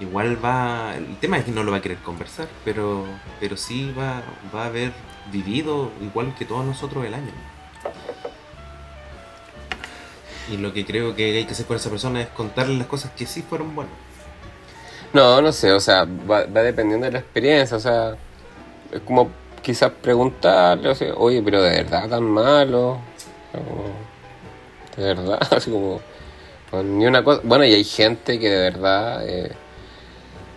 Igual 0.00 0.44
va. 0.44 0.96
El 0.96 1.16
tema 1.18 1.38
es 1.38 1.44
que 1.44 1.52
no 1.52 1.62
lo 1.62 1.70
va 1.70 1.78
a 1.78 1.82
querer 1.82 1.98
conversar, 1.98 2.48
pero, 2.64 3.04
pero 3.38 3.56
sí 3.56 3.92
va, 3.96 4.22
va 4.54 4.64
a 4.64 4.66
haber 4.66 4.92
vivido 5.30 5.90
igual 6.00 6.34
que 6.36 6.44
todos 6.44 6.64
nosotros 6.64 7.04
el 7.04 7.14
año. 7.14 7.30
Y 10.50 10.56
lo 10.56 10.72
que 10.72 10.84
creo 10.84 11.14
que 11.14 11.36
hay 11.36 11.44
que 11.44 11.52
hacer 11.52 11.66
con 11.66 11.76
esa 11.76 11.88
persona 11.88 12.20
es 12.20 12.28
contarle 12.28 12.76
las 12.76 12.88
cosas 12.88 13.12
que 13.12 13.26
sí 13.26 13.42
fueron 13.42 13.74
buenas. 13.76 13.94
No, 15.12 15.40
no 15.40 15.52
sé, 15.52 15.70
o 15.72 15.78
sea, 15.80 16.04
va, 16.04 16.46
va 16.46 16.62
dependiendo 16.62 17.06
de 17.06 17.12
la 17.12 17.18
experiencia, 17.20 17.76
o 17.76 17.80
sea, 17.80 18.16
es 18.90 19.00
como 19.02 19.30
quizás 19.62 19.92
preguntarle, 19.92 20.90
o 20.90 20.94
sea, 20.94 21.14
oye, 21.14 21.42
pero 21.42 21.62
de 21.62 21.70
verdad 21.70 22.08
tan 22.08 22.24
malo, 22.24 22.98
de 24.96 25.02
verdad, 25.02 25.38
así 25.50 25.70
como, 25.70 26.00
pues, 26.70 26.84
ni 26.84 27.06
una 27.06 27.24
cosa, 27.24 27.40
bueno, 27.44 27.64
y 27.64 27.72
hay 27.72 27.84
gente 27.84 28.38
que 28.38 28.50
de 28.50 28.60
verdad 28.70 29.26
eh, 29.28 29.52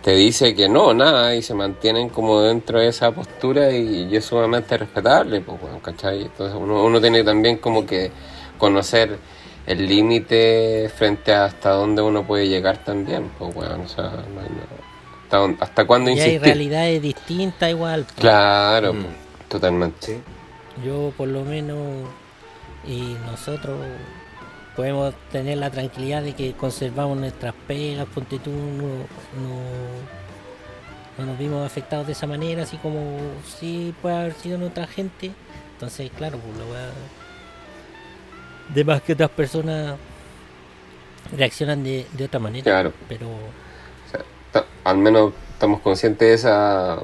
te 0.02 0.12
dice 0.12 0.54
que 0.54 0.68
no, 0.68 0.92
nada, 0.94 1.34
y 1.34 1.42
se 1.42 1.54
mantienen 1.54 2.08
como 2.08 2.40
dentro 2.42 2.80
de 2.80 2.88
esa 2.88 3.12
postura 3.12 3.72
y, 3.72 4.08
y 4.10 4.16
es 4.16 4.24
sumamente 4.24 4.76
respetable, 4.76 5.40
pues, 5.40 5.60
bueno, 5.60 5.80
¿cachai? 5.80 6.22
Entonces 6.22 6.56
uno, 6.58 6.84
uno 6.84 7.00
tiene 7.00 7.24
también 7.24 7.58
como 7.58 7.86
que 7.86 8.10
conocer 8.58 9.18
el 9.66 9.86
límite 9.86 10.90
frente 10.94 11.32
a 11.34 11.46
hasta 11.46 11.70
dónde 11.70 12.02
uno 12.02 12.26
puede 12.26 12.48
llegar 12.48 12.84
también, 12.84 13.30
pues 13.38 13.54
bueno, 13.54 13.82
o 13.84 13.88
sea, 13.88 14.04
no 14.04 14.40
hay 14.40 14.48
nada. 14.48 14.95
Hasta, 15.30 15.64
hasta 15.64 15.86
cuándo 15.86 16.10
Y 16.10 16.14
hay 16.14 16.18
insistir. 16.20 16.42
realidades 16.42 17.02
distintas 17.02 17.70
igual. 17.70 18.04
po. 18.04 18.20
Claro, 18.20 18.92
Mm. 18.94 19.02
pues, 19.02 19.14
totalmente. 19.48 20.06
Sí. 20.06 20.18
Yo 20.84 21.12
por 21.16 21.28
lo 21.28 21.42
menos 21.44 21.78
y 22.86 23.16
nosotros 23.26 23.78
podemos 24.76 25.14
tener 25.32 25.58
la 25.58 25.70
tranquilidad 25.70 26.22
de 26.22 26.34
que 26.34 26.52
conservamos 26.52 27.16
nuestras 27.18 27.54
pegas, 27.66 28.06
ponte 28.14 28.38
tú, 28.38 28.50
no, 28.50 28.86
no, 29.40 29.60
no 31.18 31.26
nos 31.26 31.38
vimos 31.38 31.64
afectados 31.66 32.06
de 32.06 32.12
esa 32.12 32.26
manera, 32.26 32.62
así 32.64 32.76
como 32.76 33.18
si 33.58 33.94
puede 34.02 34.16
haber 34.16 34.34
sido 34.34 34.56
en 34.56 34.64
otra 34.64 34.86
gente. 34.86 35.32
Entonces, 35.72 36.10
claro, 36.16 36.38
pues 36.38 36.58
lo 36.58 36.72
va 36.72 36.90
de 38.74 38.84
más 38.84 39.00
que 39.02 39.12
otras 39.14 39.30
personas 39.30 39.96
reaccionan 41.36 41.82
de, 41.82 42.06
de 42.12 42.24
otra 42.24 42.38
manera. 42.40 42.64
Claro. 42.64 42.92
Pero 43.08 43.28
al 44.84 44.98
menos 44.98 45.32
estamos 45.52 45.80
conscientes 45.80 46.28
de 46.28 46.34
esa 46.34 46.98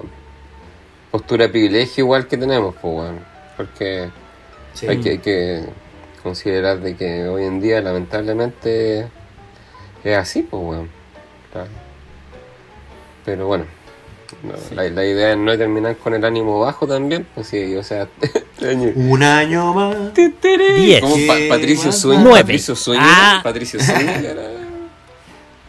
postura 1.11 1.45
de 1.45 1.51
privilegio 1.51 2.05
igual 2.05 2.27
que 2.27 2.37
tenemos, 2.37 2.75
pues 2.81 2.95
bueno, 2.95 3.19
porque 3.57 4.11
Sí. 4.75 4.87
hay, 4.89 5.01
que, 5.01 5.11
hay 5.11 5.19
que 5.19 5.65
considerar 6.23 6.81
de 6.81 6.97
que 6.97 7.29
hoy 7.29 7.45
en 7.45 7.61
día 7.61 7.81
lamentablemente 7.83 9.09
es 10.05 10.17
así, 10.17 10.43
pues 10.43 10.63
bueno. 10.63 10.89
Claro. 11.53 11.69
Pero 13.25 13.47
bueno, 13.47 13.65
no, 14.43 14.55
la, 14.75 14.89
la 14.89 15.05
idea 15.05 15.33
es 15.33 15.37
no 15.39 15.57
terminar 15.59 15.97
con 15.99 16.15
el 16.15 16.25
ánimo 16.25 16.59
bajo 16.61 16.87
también, 16.87 17.27
pues 17.35 17.49
sí, 17.49 17.77
o 17.77 17.83
sea, 17.83 18.09
este 18.23 18.71
año- 18.71 18.93
Un 18.97 19.23
año 19.23 19.75
más. 19.75 20.15
Diez. 20.15 21.01
como 21.03 21.15
Pa- 21.27 21.37
¿Qué 21.37 21.49
Patricio 21.51 21.93
Zúñiga, 21.93 22.23
Nueve. 22.23 22.41
Patricio 22.41 22.75
Zúñiga, 22.75 23.05
Ah. 23.07 23.41
Patricio 23.43 23.81
Zúñiga 23.81 24.19
era- 24.19 24.49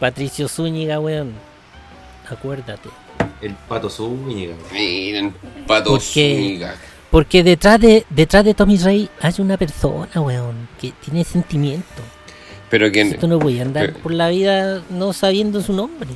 Patricio 0.00 0.48
Zúñiga, 0.48 0.98
weón, 1.00 1.32
acuérdate. 2.28 2.88
El 3.40 3.54
pato 3.68 3.90
Zúñiga. 3.90 4.54
Miren, 4.72 5.34
Pato 5.66 5.90
¿Por 5.90 6.00
qué? 6.00 6.34
Zúñiga. 6.36 6.74
Porque 7.10 7.42
detrás 7.44 7.78
de 7.80 8.04
detrás 8.10 8.44
de 8.44 8.54
Tommy 8.54 8.76
Rey 8.78 9.08
hay 9.20 9.34
una 9.38 9.56
persona, 9.56 10.20
weón, 10.20 10.68
que 10.80 10.92
tiene 11.04 11.24
sentimiento. 11.24 12.02
Pero 12.70 12.90
que 12.90 13.04
Tú 13.14 13.28
no 13.28 13.38
voy 13.38 13.58
a 13.60 13.62
andar 13.62 13.86
pero- 13.86 13.98
por 14.00 14.12
la 14.12 14.28
vida 14.30 14.82
no 14.90 15.12
sabiendo 15.12 15.60
su 15.62 15.72
nombre. 15.72 16.08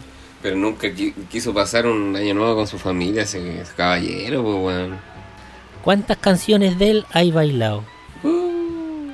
Pero 0.42 0.56
nunca 0.56 0.88
qui- 0.88 1.14
quiso 1.30 1.52
pasar 1.52 1.86
un 1.86 2.14
año 2.16 2.34
nuevo 2.34 2.56
con 2.56 2.66
su 2.66 2.78
familia, 2.78 3.22
ese, 3.22 3.60
ese 3.60 3.72
caballero, 3.76 4.42
pues, 4.42 4.56
weón. 4.56 4.96
¿Cuántas 5.84 6.16
canciones 6.16 6.78
de 6.78 6.90
él 6.90 7.06
hay 7.12 7.30
bailado? 7.30 7.84
Uh. 8.24 9.10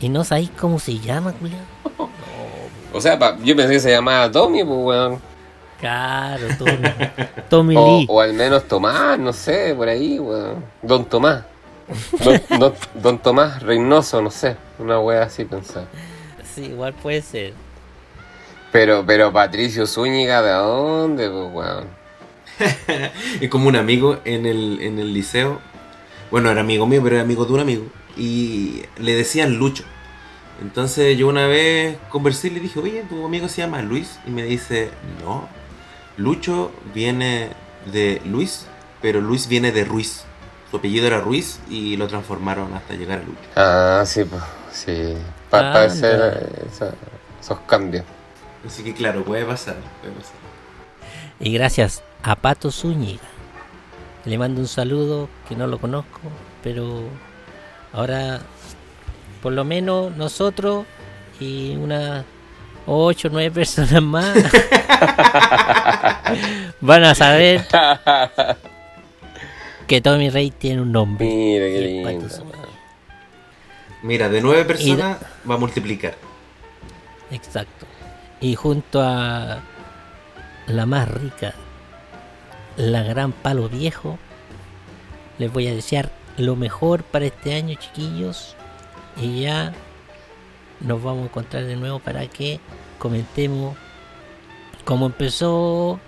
Y 0.00 0.08
no 0.08 0.24
sabéis 0.24 0.50
cómo 0.58 0.78
se 0.78 0.98
llama, 0.98 1.32
culiao. 1.32 1.60
O 2.92 3.00
sea, 3.00 3.18
pa- 3.18 3.36
yo 3.44 3.54
pensé 3.56 3.74
que 3.74 3.80
se 3.80 3.90
llamaba 3.90 4.30
Tommy, 4.30 4.64
pues, 4.64 4.78
weón. 4.80 5.20
Claro, 5.80 6.46
Tommy. 6.58 6.88
Tommy 7.50 7.74
O, 7.76 7.98
Lee. 8.00 8.06
o 8.08 8.20
al 8.20 8.32
menos 8.32 8.66
Tomás, 8.66 9.18
no 9.18 9.32
sé, 9.32 9.74
por 9.74 9.88
ahí, 9.88 10.18
weón. 10.18 10.64
Don 10.82 11.04
Tomás. 11.04 11.44
Don, 12.24 12.40
don- 12.60 12.74
don 12.94 13.18
Tomás 13.18 13.62
Reynoso, 13.62 14.20
no 14.22 14.30
sé. 14.30 14.56
Una 14.78 14.98
wea 15.00 15.24
así 15.24 15.44
pensar. 15.44 15.86
Sí, 16.54 16.64
igual 16.66 16.94
puede 16.94 17.20
ser. 17.22 17.52
Pero, 18.72 19.04
pero 19.06 19.32
Patricio 19.32 19.86
Zúñiga, 19.86 20.42
¿de 20.42 20.52
dónde, 20.52 21.30
pues, 21.30 21.52
weón? 21.52 21.86
Es 23.40 23.50
como 23.50 23.68
un 23.68 23.76
amigo 23.76 24.18
en 24.24 24.46
el, 24.46 24.78
en 24.80 24.98
el 24.98 25.12
liceo. 25.12 25.60
Bueno, 26.30 26.50
era 26.50 26.62
amigo 26.62 26.86
mío, 26.86 27.00
pero 27.02 27.16
era 27.16 27.22
amigo 27.24 27.44
de 27.44 27.52
un 27.52 27.60
amigo. 27.60 27.84
Y 28.16 28.82
le 28.98 29.14
decían 29.14 29.56
Lucho. 29.56 29.84
Entonces 30.62 31.16
yo 31.18 31.28
una 31.28 31.46
vez 31.46 31.98
conversé 32.08 32.48
y 32.48 32.50
le 32.52 32.60
dije, 32.60 32.80
oye, 32.80 33.04
tu 33.08 33.24
amigo 33.26 33.46
se 33.48 33.60
llama 33.60 33.82
Luis. 33.82 34.18
Y 34.26 34.30
me 34.30 34.42
dice, 34.42 34.90
no. 35.22 35.48
Lucho 36.16 36.70
viene 36.94 37.50
de 37.92 38.20
Luis, 38.24 38.66
pero 39.02 39.20
Luis 39.20 39.48
viene 39.48 39.72
de 39.72 39.84
Ruiz. 39.84 40.24
Su 40.70 40.78
apellido 40.78 41.06
era 41.06 41.20
Ruiz 41.20 41.60
y 41.70 41.96
lo 41.96 42.08
transformaron 42.08 42.72
hasta 42.74 42.94
llegar 42.94 43.20
a 43.20 43.22
Lucho. 43.22 43.38
Ah, 43.54 44.02
sí, 44.06 44.24
pues, 44.24 44.42
sí. 44.72 45.14
Para 45.50 45.84
hacer 45.84 46.38
eh, 46.42 46.66
esa- 46.72 46.94
esos 47.40 47.60
cambios. 47.60 48.04
Así 48.66 48.82
que 48.82 48.92
claro, 48.94 49.24
puede 49.24 49.44
pasar. 49.44 49.76
Puede 50.00 50.14
pasar. 50.14 50.34
Y 51.38 51.52
gracias 51.52 52.02
a 52.22 52.34
Pato 52.34 52.70
Zúñiga. 52.72 53.22
Le 54.24 54.38
mando 54.38 54.60
un 54.60 54.66
saludo 54.66 55.28
que 55.48 55.54
no 55.54 55.68
lo 55.68 55.78
conozco, 55.78 56.18
pero 56.64 57.02
ahora 57.92 58.40
por 59.40 59.52
lo 59.52 59.64
menos 59.64 60.16
nosotros 60.16 60.84
y 61.38 61.76
unas 61.76 62.24
8 62.86 63.28
o 63.28 63.30
9 63.30 63.50
personas 63.50 64.02
más 64.02 64.36
van 66.80 67.04
a 67.04 67.14
saber 67.14 67.66
que 69.86 70.00
Tommy 70.00 70.30
Rey 70.30 70.50
tiene 70.50 70.82
un 70.82 70.92
nombre. 70.92 71.26
Mira, 71.26 71.66
qué 71.66 71.80
lindo. 71.80 72.28
Mira, 74.02 74.28
de 74.28 74.40
nueve 74.40 74.64
personas 74.64 75.18
va 75.48 75.54
a 75.54 75.58
multiplicar. 75.58 76.14
Exacto. 77.30 77.86
Y 78.40 78.54
junto 78.54 79.02
a 79.02 79.60
la 80.66 80.86
más 80.86 81.08
rica, 81.08 81.54
la 82.76 83.02
gran 83.02 83.32
palo 83.32 83.68
viejo, 83.68 84.18
les 85.38 85.52
voy 85.52 85.68
a 85.68 85.74
desear 85.74 86.10
lo 86.36 86.56
mejor 86.56 87.02
para 87.02 87.26
este 87.26 87.54
año, 87.54 87.76
chiquillos. 87.76 88.54
Y 89.16 89.42
ya 89.42 89.72
nos 90.80 91.02
vamos 91.02 91.22
a 91.22 91.26
encontrar 91.26 91.64
de 91.64 91.76
nuevo 91.76 91.98
para 91.98 92.26
que 92.26 92.60
comentemos 92.98 93.76
como 94.84 95.06
empezó 95.06 95.98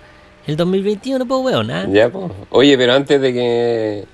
el 0.46 0.56
2021, 0.56 1.26
pues 1.26 1.40
weón, 1.44 1.70
¿ah? 1.70 1.86
Ya, 1.90 2.08
pues. 2.10 2.30
Oye, 2.50 2.78
pero 2.78 2.94
antes 2.94 3.20
de 3.20 3.32
que, 3.32 4.04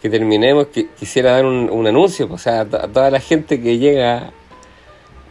que 0.00 0.08
terminemos, 0.10 0.66
qui- 0.68 0.88
quisiera 0.98 1.32
dar 1.32 1.44
un, 1.44 1.68
un 1.70 1.86
anuncio. 1.86 2.28
pues, 2.28 2.40
O 2.40 2.44
sea, 2.44 2.60
a 2.60 2.64
to- 2.64 2.76
a 2.82 2.88
toda 2.88 3.10
la 3.10 3.20
gente 3.20 3.60
que 3.60 3.76
llega 3.78 4.30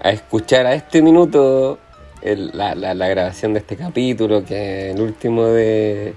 a 0.03 0.11
escuchar 0.11 0.65
a 0.67 0.75
este 0.75 1.01
minuto 1.01 1.79
la, 2.21 2.75
la- 2.75 3.07
grabación 3.07 3.53
de 3.53 3.59
este 3.59 3.77
capítulo, 3.77 4.43
que 4.43 4.89
es 4.89 4.95
el 4.95 5.01
último 5.01 5.45
de, 5.45 6.13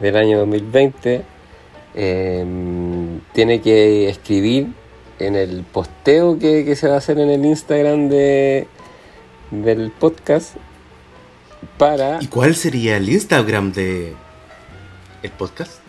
del 0.00 0.16
año 0.16 0.38
2020, 0.40 1.22
eh, 1.94 2.44
tiene 3.32 3.60
que 3.60 4.08
escribir 4.08 4.66
en 5.18 5.36
el 5.36 5.62
posteo 5.64 6.38
que, 6.38 6.64
que 6.64 6.76
se 6.76 6.88
va 6.88 6.94
a 6.94 6.98
hacer 6.98 7.18
en 7.18 7.30
el 7.30 7.44
Instagram 7.44 8.08
de, 8.08 8.66
del 9.50 9.90
podcast 9.90 10.56
para 11.78 12.18
¿Y 12.22 12.26
cuál 12.26 12.54
sería 12.54 12.96
el 12.96 13.08
Instagram 13.08 13.72
de 13.72 14.14
el 15.22 15.30
podcast? 15.32 15.80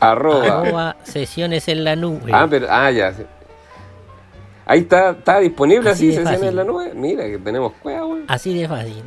arroba 0.00 0.60
Arroba 0.60 0.96
sesiones 1.04 1.68
en 1.68 1.84
la 1.84 1.96
nube. 1.96 2.30
Ah, 2.32 2.46
pero, 2.48 2.66
ah, 2.70 2.90
ya. 2.90 3.14
Ahí 4.66 4.80
está, 4.80 5.10
está 5.12 5.38
disponible 5.38 5.90
Así 5.90 6.08
sesiones 6.08 6.34
fácil. 6.34 6.48
en 6.48 6.56
la 6.56 6.64
nube. 6.64 6.92
Mira 6.94 7.24
que 7.24 7.38
tenemos 7.38 7.72
cueva. 7.82 8.06
Así 8.28 8.58
de 8.58 8.68
fácil. 8.68 9.02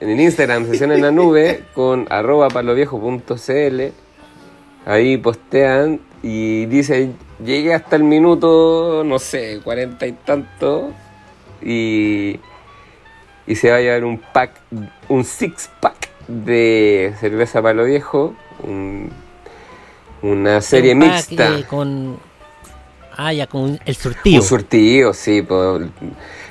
En 0.00 0.10
el 0.10 0.20
Instagram, 0.20 0.66
sesiones 0.66 0.96
en 0.98 1.02
la 1.02 1.10
nube, 1.10 1.64
con 1.74 2.06
arroba 2.10 2.48
paloviejo.cl. 2.48 3.80
Ahí 4.84 5.16
postean 5.16 6.00
y 6.22 6.66
dice, 6.66 7.10
llegué 7.44 7.74
hasta 7.74 7.96
el 7.96 8.04
minuto, 8.04 9.02
no 9.04 9.18
sé, 9.18 9.60
cuarenta 9.62 10.06
y 10.06 10.12
tanto. 10.12 10.92
Y, 11.62 12.38
y 13.46 13.54
se 13.56 13.70
va 13.70 13.76
a 13.76 13.80
llevar 13.80 14.04
un 14.04 14.18
pack, 14.18 14.50
un 15.08 15.24
six 15.24 15.70
pack 15.80 16.08
de 16.28 17.14
cerveza 17.20 17.62
palo 17.62 17.84
viejo. 17.84 18.34
un- 18.62 19.10
una 20.22 20.60
serie 20.62 20.94
Un 20.94 21.00
pack, 21.00 21.12
mixta. 21.12 21.58
eh, 21.58 21.64
con. 21.64 22.18
Ah, 23.18 23.32
ya, 23.32 23.46
con 23.46 23.78
el 23.84 23.96
surtido. 23.96 24.40
Un 24.42 24.46
surtido, 24.46 25.12
sí. 25.14 25.42
pues, 25.42 25.82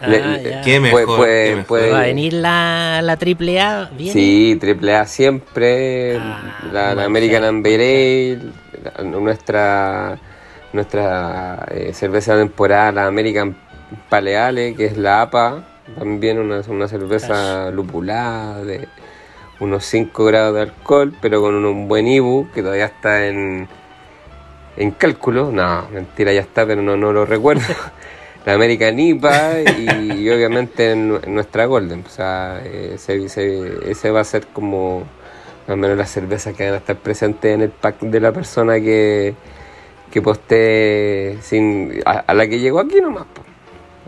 Ah, 0.02 0.08
le-. 0.08 0.62
Qué 0.64 0.80
mejor, 0.80 1.06
puede- 1.06 1.44
qué 1.50 1.52
mejor. 1.52 1.68
puede- 1.68 1.92
Va 1.92 2.00
a 2.00 2.04
venir 2.04 2.34
la, 2.34 3.02
la 3.04 3.18
triple 3.18 3.60
A. 3.60 3.90
¿viene? 3.96 4.14
Sí, 4.14 4.58
triple 4.60 4.96
A 4.96 5.06
siempre, 5.06 6.18
Ah, 6.18 6.60
la, 6.72 6.96
la 6.96 7.04
American 7.06 7.44
Amber 7.44 7.80
Ale, 7.80 8.40
nuestra 9.04 10.18
nuestra 10.76 11.66
eh, 11.72 11.92
cerveza 11.94 12.36
temporada, 12.38 12.92
la 12.92 13.08
American 13.08 13.56
Paleale, 14.10 14.76
que 14.76 14.86
es 14.86 14.98
la 14.98 15.22
APA, 15.24 15.64
también 15.98 16.40
una, 16.40 16.62
una 16.68 16.88
cerveza 16.88 17.72
lupulada 17.72 18.64
de 18.64 18.88
unos 19.60 19.86
5 19.86 20.26
grados 20.26 20.56
de 20.56 20.62
alcohol, 20.64 21.14
pero 21.22 21.42
con 21.42 21.56
un, 21.56 21.66
un 21.66 21.88
buen 21.88 22.08
IBU 22.08 22.50
que 22.54 22.62
todavía 22.62 22.86
está 22.86 23.26
en, 23.28 23.68
en 24.78 24.92
cálculo. 24.92 25.52
No, 25.52 25.88
mentira, 25.92 26.34
ya 26.34 26.42
está, 26.42 26.66
pero 26.66 26.82
no, 26.82 26.98
no 26.98 27.14
lo 27.14 27.26
recuerdo. 27.26 27.64
la 28.46 28.54
American 28.54 29.00
IPA 29.00 29.62
y, 29.62 30.12
y 30.24 30.30
obviamente 30.30 30.92
en, 30.92 31.20
en 31.24 31.34
nuestra 31.36 31.66
Golden. 31.66 32.04
O 32.06 32.10
sea, 32.10 32.62
eh, 32.64 32.92
ese, 32.96 33.24
ese- 33.26 33.90
ese 33.92 34.12
va 34.12 34.22
a 34.22 34.24
ser 34.24 34.48
como 34.48 35.00
más 35.68 35.74
o 35.74 35.78
menos 35.78 35.98
las 35.98 36.12
cervezas 36.12 36.54
que 36.56 36.66
van 36.66 36.74
a 36.76 36.78
estar 36.78 36.96
presentes 36.98 37.54
en 37.54 37.62
el 37.62 37.70
pack 37.70 38.00
de 38.02 38.20
la 38.20 38.32
persona 38.32 38.76
que, 38.80 39.34
que 40.16 40.22
postee 40.22 41.38
sin, 41.42 42.02
a, 42.06 42.20
a 42.20 42.34
la 42.34 42.48
que 42.48 42.58
llegó 42.58 42.80
aquí 42.80 43.02
nomás. 43.02 43.26
po. 43.26 43.44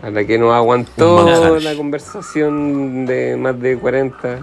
A 0.02 0.08
la 0.08 0.24
que 0.24 0.38
nos 0.38 0.54
aguantó 0.54 1.58
la 1.60 1.74
conversación 1.74 3.04
de 3.04 3.36
más 3.36 3.60
de 3.60 3.76
40 3.76 4.40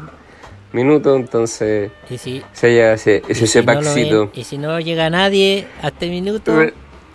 minutos, 0.74 1.20
entonces 1.20 1.90
Y 2.08 2.20
si, 2.20 2.44
se 2.54 2.68
haya 2.68 2.94
ese, 2.94 3.24
y 3.28 3.32
ese 3.32 3.48
si 3.48 3.62
no 3.64 4.30
y 4.32 4.44
si 4.44 4.60
no 4.60 4.80
llega 4.80 5.10
nadie 5.10 5.66
a 5.82 5.88
este 5.88 6.08
minuto, 6.08 6.54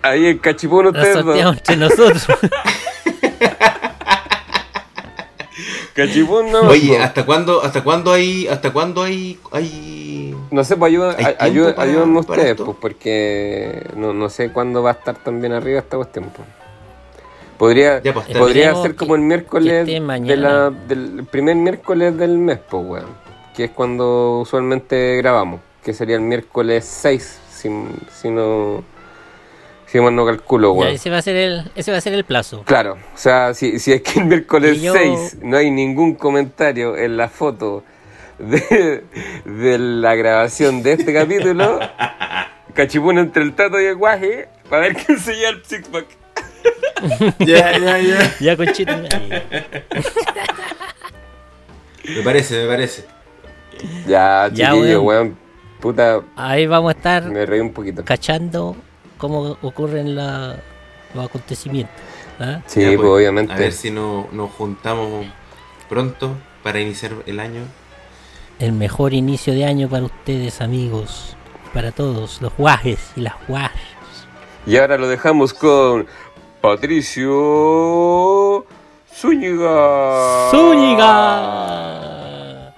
Ahí 0.03 0.26
el 0.26 0.40
cachipún 0.40 0.86
lo 0.86 0.90
ustedes 0.90 1.24
entre 1.46 1.76
nosotros. 1.76 2.26
Cachipún 5.95 6.51
no. 6.53 6.61
Oye, 6.62 6.97
po. 6.97 7.03
¿hasta 7.03 7.26
cuándo, 7.26 7.62
hasta 7.62 7.82
cuándo 7.84 8.12
hay, 8.12 8.47
hasta 8.47 8.72
cuándo 8.72 9.03
hay, 9.03 9.38
hay 9.53 10.34
No 10.51 10.62
sé, 10.64 10.76
pues 10.76 10.91
ayuden, 10.93 11.11
¿Hay 11.18 11.24
ay- 11.24 11.24
tiempo 11.24 11.45
ayuden- 11.45 11.74
para- 11.74 11.91
ayúdenme 11.91 12.22
para 12.22 12.32
ustedes, 12.32 12.51
esto? 12.53 12.64
pues, 12.66 12.76
porque 12.80 13.86
no, 13.97 14.12
no 14.14 14.28
sé 14.30 14.51
cuándo 14.53 14.82
va 14.82 14.91
a 14.91 14.95
estar 14.95 15.16
tan 15.16 15.41
bien 15.41 15.53
arriba 15.53 15.80
esta 15.80 15.97
cuestión. 15.97 16.26
Pues. 16.34 16.47
Podría, 17.59 18.01
Ya, 18.03 18.14
pues, 18.14 18.26
podría 18.28 18.74
ser 18.76 18.95
como 18.97 19.14
el 19.16 19.20
miércoles 19.20 19.86
de 19.86 20.36
la, 20.36 20.70
del 20.70 21.26
primer 21.30 21.57
miércoles 21.57 22.16
del 22.16 22.38
mes, 22.38 22.59
pues, 22.70 22.84
weón. 22.86 23.30
Que 23.55 23.64
es 23.64 23.70
cuando 23.72 24.38
usualmente 24.41 25.16
grabamos, 25.18 25.61
que 25.84 25.93
sería 25.93 26.16
el 26.16 26.22
miércoles 26.22 26.84
6, 26.86 27.38
si, 27.51 27.68
si 28.14 28.30
no 28.30 28.82
si 29.91 30.01
mal 30.01 30.14
no 30.14 30.24
calculo, 30.26 30.72
Ya, 30.74 30.80
weón. 30.80 30.95
ese 30.95 31.11
va 31.11 31.18
a 31.18 31.22
ser 31.22 31.36
el, 31.36 31.70
ese 31.74 31.91
va 31.93 31.99
a 31.99 32.01
ser 32.01 32.12
el 32.14 32.24
plazo. 32.24 32.62
Claro, 32.64 32.95
o 33.14 33.16
sea, 33.18 33.55
si, 33.55 33.78
si 33.78 33.93
es 33.93 34.03
que 34.03 34.20
el 34.20 34.26
miércoles 34.26 34.80
yo- 34.80 34.93
6 34.93 35.38
no 35.43 35.57
hay 35.57 35.70
ningún 35.70 36.14
comentario 36.14 36.97
en 36.97 37.16
la 37.16 37.28
foto 37.28 37.82
de, 38.38 39.05
de 39.45 39.78
la 39.78 40.14
grabación 40.14 40.82
de 40.82 40.93
este 40.93 41.12
capítulo, 41.12 41.78
cachipún 42.74 43.18
entre 43.18 43.43
el 43.43 43.53
tato 43.55 43.80
y 43.80 43.86
el 43.86 43.97
guaje, 43.97 44.49
para 44.68 44.82
ver 44.82 44.97
quién 44.97 45.18
se 45.18 45.34
lleva 45.34 45.51
el 45.51 45.64
six 45.64 45.88
pack. 45.88 46.07
Ya, 47.38 47.78
ya, 47.78 47.99
ya. 47.99 48.34
Ya 48.41 48.57
conchito. 48.57 48.93
Me 52.05 52.22
parece, 52.22 52.62
me 52.62 52.68
parece. 52.68 53.05
Ya, 54.07 54.49
Ya, 54.53 54.70
chiquillo, 54.70 55.03
weón. 55.03 55.05
weón. 55.05 55.38
Puta, 55.80 56.20
Ahí 56.36 56.66
vamos 56.66 56.93
a 56.95 56.97
estar 56.97 57.24
me 57.30 57.47
reí 57.47 57.61
un 57.61 57.72
poquito. 57.72 58.05
cachando 58.05 58.76
cómo 59.20 59.56
ocurren 59.62 60.14
la- 60.16 60.56
los 61.14 61.24
acontecimientos. 61.26 61.94
¿ah? 62.40 62.60
Sí, 62.66 62.80
Ya, 62.82 62.96
pues, 62.96 63.08
obviamente. 63.08 63.52
A 63.52 63.56
ver 63.56 63.72
si 63.72 63.90
no, 63.90 64.28
nos 64.32 64.50
juntamos 64.52 65.26
pronto 65.88 66.34
para 66.62 66.80
iniciar 66.80 67.12
el 67.26 67.40
año. 67.40 67.62
El 68.58 68.72
mejor 68.72 69.14
inicio 69.14 69.54
de 69.54 69.64
año 69.64 69.88
para 69.88 70.04
ustedes, 70.04 70.60
amigos. 70.60 71.36
Para 71.72 71.92
todos, 71.92 72.42
los 72.42 72.52
guajes 72.56 73.12
y 73.16 73.20
las 73.20 73.34
guajes. 73.46 73.80
Y 74.66 74.76
ahora 74.76 74.98
lo 74.98 75.06
dejamos 75.08 75.54
con 75.54 76.06
Patricio 76.60 77.30
Zúñiga. 79.14 80.50
¡Zúñiga! 80.50 82.74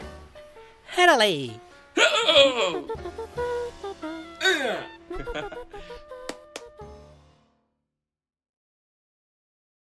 ¡Hérale! 0.96 1.50